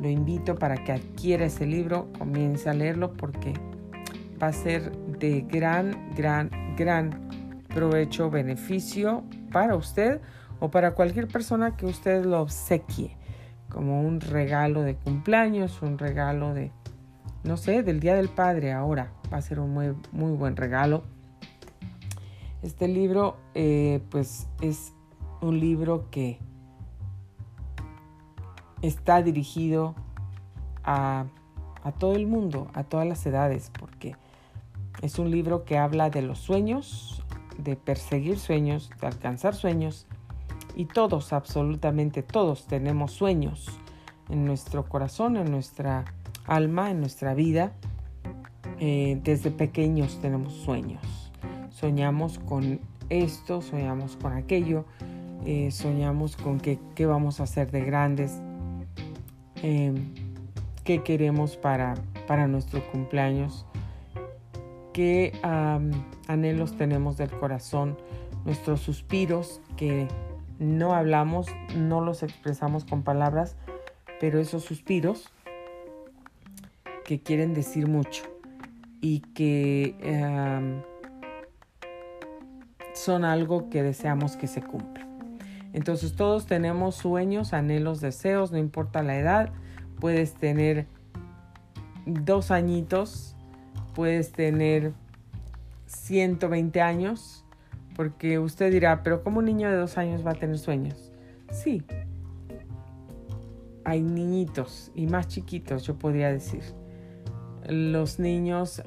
Lo 0.00 0.08
invito 0.08 0.56
para 0.56 0.82
que 0.84 0.92
adquiera 0.92 1.46
ese 1.46 1.66
libro, 1.66 2.08
comience 2.18 2.68
a 2.68 2.74
leerlo 2.74 3.12
porque 3.12 3.52
va 4.42 4.48
a 4.48 4.52
ser 4.52 4.90
de 5.18 5.42
gran, 5.42 6.14
gran, 6.14 6.50
gran 6.76 7.28
provecho, 7.76 8.30
beneficio 8.30 9.22
para 9.52 9.76
usted 9.76 10.22
o 10.60 10.70
para 10.70 10.94
cualquier 10.94 11.28
persona 11.28 11.76
que 11.76 11.84
usted 11.84 12.24
lo 12.24 12.40
obsequie, 12.40 13.18
como 13.68 14.00
un 14.00 14.22
regalo 14.22 14.80
de 14.80 14.96
cumpleaños, 14.96 15.82
un 15.82 15.98
regalo 15.98 16.54
de, 16.54 16.72
no 17.44 17.58
sé, 17.58 17.82
del 17.82 18.00
Día 18.00 18.14
del 18.14 18.30
Padre 18.30 18.72
ahora, 18.72 19.12
va 19.30 19.36
a 19.36 19.42
ser 19.42 19.60
un 19.60 19.74
muy, 19.74 19.94
muy 20.10 20.32
buen 20.32 20.56
regalo. 20.56 21.02
Este 22.62 22.88
libro, 22.88 23.36
eh, 23.52 24.00
pues 24.08 24.48
es 24.62 24.94
un 25.42 25.60
libro 25.60 26.08
que 26.10 26.38
está 28.80 29.22
dirigido 29.22 29.94
a, 30.82 31.26
a 31.82 31.92
todo 31.92 32.14
el 32.14 32.26
mundo, 32.26 32.68
a 32.72 32.84
todas 32.84 33.06
las 33.06 33.26
edades, 33.26 33.70
porque 33.78 34.16
es 35.02 35.18
un 35.18 35.30
libro 35.30 35.66
que 35.66 35.76
habla 35.76 36.08
de 36.08 36.22
los 36.22 36.38
sueños, 36.38 37.22
de 37.58 37.76
perseguir 37.76 38.38
sueños, 38.38 38.90
de 39.00 39.06
alcanzar 39.06 39.54
sueños. 39.54 40.06
Y 40.74 40.86
todos, 40.86 41.32
absolutamente 41.32 42.22
todos, 42.22 42.66
tenemos 42.66 43.12
sueños 43.12 43.66
en 44.28 44.44
nuestro 44.44 44.84
corazón, 44.88 45.36
en 45.36 45.50
nuestra 45.50 46.04
alma, 46.46 46.90
en 46.90 47.00
nuestra 47.00 47.34
vida. 47.34 47.72
Eh, 48.78 49.20
desde 49.22 49.50
pequeños 49.50 50.18
tenemos 50.20 50.52
sueños. 50.52 51.32
Soñamos 51.70 52.38
con 52.38 52.80
esto, 53.08 53.62
soñamos 53.62 54.16
con 54.16 54.32
aquello, 54.32 54.84
eh, 55.44 55.70
soñamos 55.70 56.36
con 56.36 56.60
qué, 56.60 56.78
qué, 56.94 57.06
vamos 57.06 57.40
a 57.40 57.44
hacer 57.44 57.70
de 57.70 57.84
grandes, 57.84 58.40
eh, 59.62 59.94
qué 60.84 61.02
queremos 61.02 61.56
para, 61.56 61.94
para 62.26 62.46
nuestro 62.48 62.82
cumpleaños 62.90 63.66
qué 64.96 65.38
anhelos 66.26 66.74
tenemos 66.78 67.18
del 67.18 67.28
corazón, 67.28 67.98
nuestros 68.46 68.80
suspiros 68.80 69.60
que 69.76 70.08
no 70.58 70.94
hablamos, 70.94 71.48
no 71.76 72.00
los 72.00 72.22
expresamos 72.22 72.86
con 72.86 73.02
palabras, 73.02 73.56
pero 74.20 74.40
esos 74.40 74.64
suspiros 74.64 75.30
que 77.04 77.20
quieren 77.20 77.52
decir 77.52 77.88
mucho 77.88 78.22
y 79.02 79.20
que 79.34 79.94
son 82.94 83.26
algo 83.26 83.68
que 83.68 83.82
deseamos 83.82 84.36
que 84.36 84.46
se 84.46 84.62
cumpla. 84.62 85.06
Entonces 85.74 86.16
todos 86.16 86.46
tenemos 86.46 86.94
sueños, 86.94 87.52
anhelos, 87.52 88.00
deseos, 88.00 88.50
no 88.50 88.56
importa 88.56 89.02
la 89.02 89.18
edad. 89.18 89.52
Puedes 90.00 90.32
tener 90.32 90.86
dos 92.06 92.50
añitos 92.50 93.35
puedes 93.96 94.30
tener 94.30 94.92
120 95.86 96.82
años, 96.82 97.46
porque 97.96 98.38
usted 98.38 98.70
dirá, 98.70 99.02
pero 99.02 99.22
¿cómo 99.22 99.38
un 99.38 99.46
niño 99.46 99.70
de 99.70 99.76
dos 99.76 99.96
años 99.96 100.24
va 100.24 100.32
a 100.32 100.34
tener 100.34 100.58
sueños? 100.58 101.10
Sí, 101.50 101.82
hay 103.84 104.02
niñitos 104.02 104.92
y 104.94 105.06
más 105.06 105.28
chiquitos, 105.28 105.84
yo 105.84 105.98
podría 105.98 106.30
decir. 106.30 106.62
Los 107.66 108.18
niños, 108.18 108.82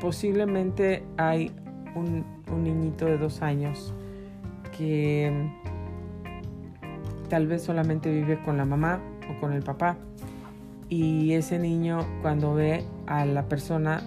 posiblemente 0.00 1.02
hay 1.16 1.50
un, 1.96 2.24
un 2.48 2.62
niñito 2.62 3.06
de 3.06 3.18
dos 3.18 3.42
años 3.42 3.92
que 4.78 5.50
tal 7.28 7.48
vez 7.48 7.62
solamente 7.62 8.08
vive 8.08 8.40
con 8.44 8.56
la 8.56 8.64
mamá 8.64 9.00
o 9.28 9.40
con 9.40 9.52
el 9.52 9.64
papá 9.64 9.96
y 10.92 11.32
ese 11.32 11.58
niño 11.58 12.00
cuando 12.20 12.52
ve 12.52 12.84
a 13.06 13.24
la 13.24 13.48
persona 13.48 14.02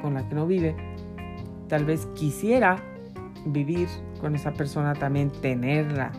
con 0.00 0.14
la 0.14 0.26
que 0.26 0.34
no 0.34 0.46
vive, 0.46 0.74
tal 1.68 1.84
vez 1.84 2.06
quisiera 2.14 2.82
vivir 3.44 3.86
con 4.18 4.34
esa 4.34 4.54
persona 4.54 4.94
también, 4.94 5.30
tenerla 5.30 6.10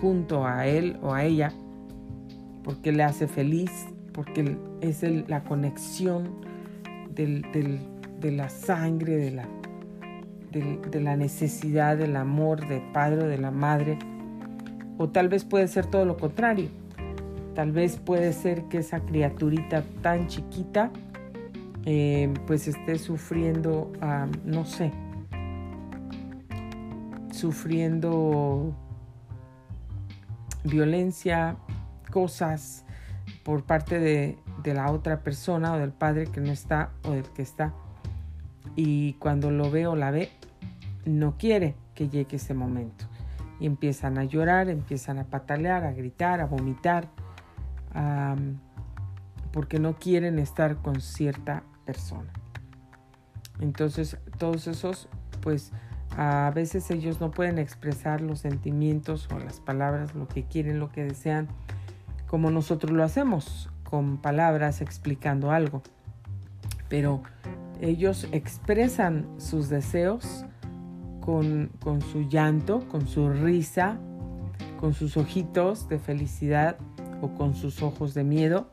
junto 0.00 0.46
a 0.46 0.66
él 0.66 0.98
o 1.02 1.12
a 1.12 1.24
ella, 1.24 1.52
porque 2.64 2.90
le 2.90 3.02
hace 3.02 3.28
feliz, 3.28 3.70
porque 4.14 4.56
es 4.80 5.02
la 5.28 5.44
conexión 5.44 6.30
de 7.14 8.32
la 8.32 8.48
sangre, 8.48 9.18
de 9.18 9.30
la, 9.32 9.48
de 10.52 11.16
necesidad 11.18 11.98
del 11.98 12.16
amor 12.16 12.66
del 12.66 12.80
padre 12.92 13.24
o 13.24 13.28
de 13.28 13.36
la 13.36 13.50
madre. 13.50 13.98
O 14.96 15.10
tal 15.10 15.28
vez 15.28 15.44
puede 15.44 15.68
ser 15.68 15.84
todo 15.84 16.06
lo 16.06 16.16
contrario 16.16 16.70
Tal 17.58 17.72
vez 17.72 17.96
puede 17.96 18.32
ser 18.34 18.68
que 18.68 18.78
esa 18.78 19.00
criaturita 19.00 19.82
tan 20.00 20.28
chiquita 20.28 20.92
eh, 21.86 22.32
pues 22.46 22.68
esté 22.68 23.00
sufriendo, 23.00 23.90
no 24.44 24.64
sé, 24.64 24.92
sufriendo 27.32 28.76
violencia, 30.62 31.56
cosas 32.12 32.84
por 33.42 33.64
parte 33.64 33.98
de, 33.98 34.38
de, 34.62 34.74
la 34.74 34.92
otra 34.92 35.24
persona 35.24 35.72
o 35.72 35.78
del 35.78 35.90
padre 35.90 36.28
que 36.28 36.40
no 36.40 36.52
está 36.52 36.92
o 37.02 37.10
del 37.10 37.28
que 37.30 37.42
está. 37.42 37.74
Y 38.76 39.14
cuando 39.14 39.50
lo 39.50 39.68
ve 39.68 39.88
o 39.88 39.96
la 39.96 40.12
ve, 40.12 40.30
no 41.04 41.36
quiere 41.36 41.74
que 41.96 42.08
llegue 42.08 42.36
ese 42.36 42.54
momento. 42.54 43.06
Y 43.58 43.66
empiezan 43.66 44.16
a 44.16 44.22
llorar, 44.22 44.68
empiezan 44.68 45.18
a 45.18 45.24
patalear, 45.24 45.82
a 45.82 45.90
gritar, 45.90 46.40
a 46.40 46.46
vomitar 46.46 47.08
porque 49.52 49.78
no 49.78 49.96
quieren 49.96 50.38
estar 50.38 50.76
con 50.76 51.00
cierta 51.00 51.64
persona. 51.84 52.32
Entonces, 53.60 54.18
todos 54.38 54.66
esos, 54.66 55.08
pues 55.40 55.72
a 56.16 56.50
veces 56.54 56.90
ellos 56.90 57.20
no 57.20 57.30
pueden 57.30 57.58
expresar 57.58 58.20
los 58.20 58.40
sentimientos 58.40 59.28
o 59.34 59.38
las 59.38 59.60
palabras, 59.60 60.14
lo 60.14 60.28
que 60.28 60.44
quieren, 60.44 60.78
lo 60.78 60.90
que 60.90 61.04
desean, 61.04 61.48
como 62.26 62.50
nosotros 62.50 62.92
lo 62.92 63.02
hacemos, 63.02 63.70
con 63.84 64.18
palabras 64.18 64.80
explicando 64.80 65.50
algo. 65.50 65.82
Pero 66.88 67.22
ellos 67.80 68.28
expresan 68.32 69.26
sus 69.38 69.68
deseos 69.68 70.44
con, 71.20 71.70
con 71.80 72.00
su 72.00 72.28
llanto, 72.28 72.86
con 72.88 73.06
su 73.06 73.28
risa, 73.28 73.98
con 74.80 74.94
sus 74.94 75.16
ojitos 75.16 75.88
de 75.88 75.98
felicidad 75.98 76.78
o 77.20 77.34
con 77.34 77.54
sus 77.54 77.82
ojos 77.82 78.14
de 78.14 78.24
miedo. 78.24 78.68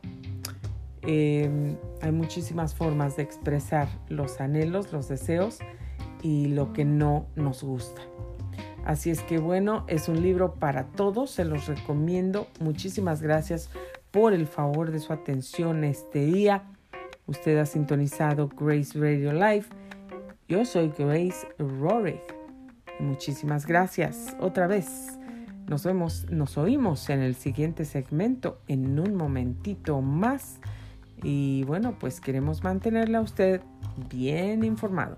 Em, 1.02 1.78
hay 2.02 2.12
muchísimas 2.12 2.74
formas 2.74 3.16
de 3.16 3.24
expresar 3.24 3.88
los 4.10 4.42
anhelos, 4.42 4.92
los 4.92 5.08
deseos 5.08 5.60
y 6.24 6.48
lo 6.48 6.74
que 6.74 6.86
no 6.86 7.28
nos 7.36 7.64
gusta. 7.64 8.02
Así 8.86 9.10
es 9.10 9.22
que 9.22 9.40
bueno, 9.40 9.84
es 9.88 10.08
un 10.10 10.22
libro 10.22 10.56
para 10.56 10.86
todos, 10.86 11.32
se 11.32 11.46
los 11.46 11.68
recomiendo. 11.68 12.48
Muchísimas 12.60 13.22
gracias 13.22 13.70
por 14.12 14.34
el 14.34 14.48
favor 14.48 14.92
de 14.92 15.00
su 15.00 15.12
atención 15.12 15.84
este 15.84 16.26
día. 16.26 16.64
Usted 17.28 17.58
ha 17.58 17.66
sintonizado 17.66 18.48
Grace 18.48 18.98
Radio 18.98 19.34
Live. 19.34 19.66
Yo 20.48 20.64
soy 20.66 20.94
Grace 20.98 21.48
Rorick. 21.58 22.36
Muchísimas 23.00 23.66
gracias 23.66 24.36
otra 24.40 24.68
vez. 24.68 25.18
Nos 25.68 25.84
vemos, 25.84 26.26
nos 26.30 26.58
oímos 26.58 27.10
en 27.10 27.22
el 27.22 27.36
siguiente 27.36 27.86
segmento 27.86 28.62
en 28.68 29.00
un 29.00 29.16
momentito 29.16 30.02
más. 30.02 30.60
Y 31.24 31.64
bueno, 31.64 31.98
pues 32.00 32.22
queremos 32.22 32.64
mantenerle 32.64 33.18
a 33.18 33.22
usted 33.22 33.62
bien 34.10 34.64
informado. 34.64 35.18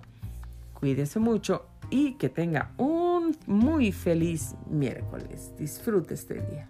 Cuídese 0.74 1.20
mucho 1.20 1.66
y 1.90 2.14
que 2.14 2.30
tenga 2.30 2.72
un 2.78 3.36
muy 3.46 3.92
feliz 3.92 4.56
miércoles. 4.70 5.54
Disfrute 5.58 6.14
este 6.14 6.36
día. 6.36 6.70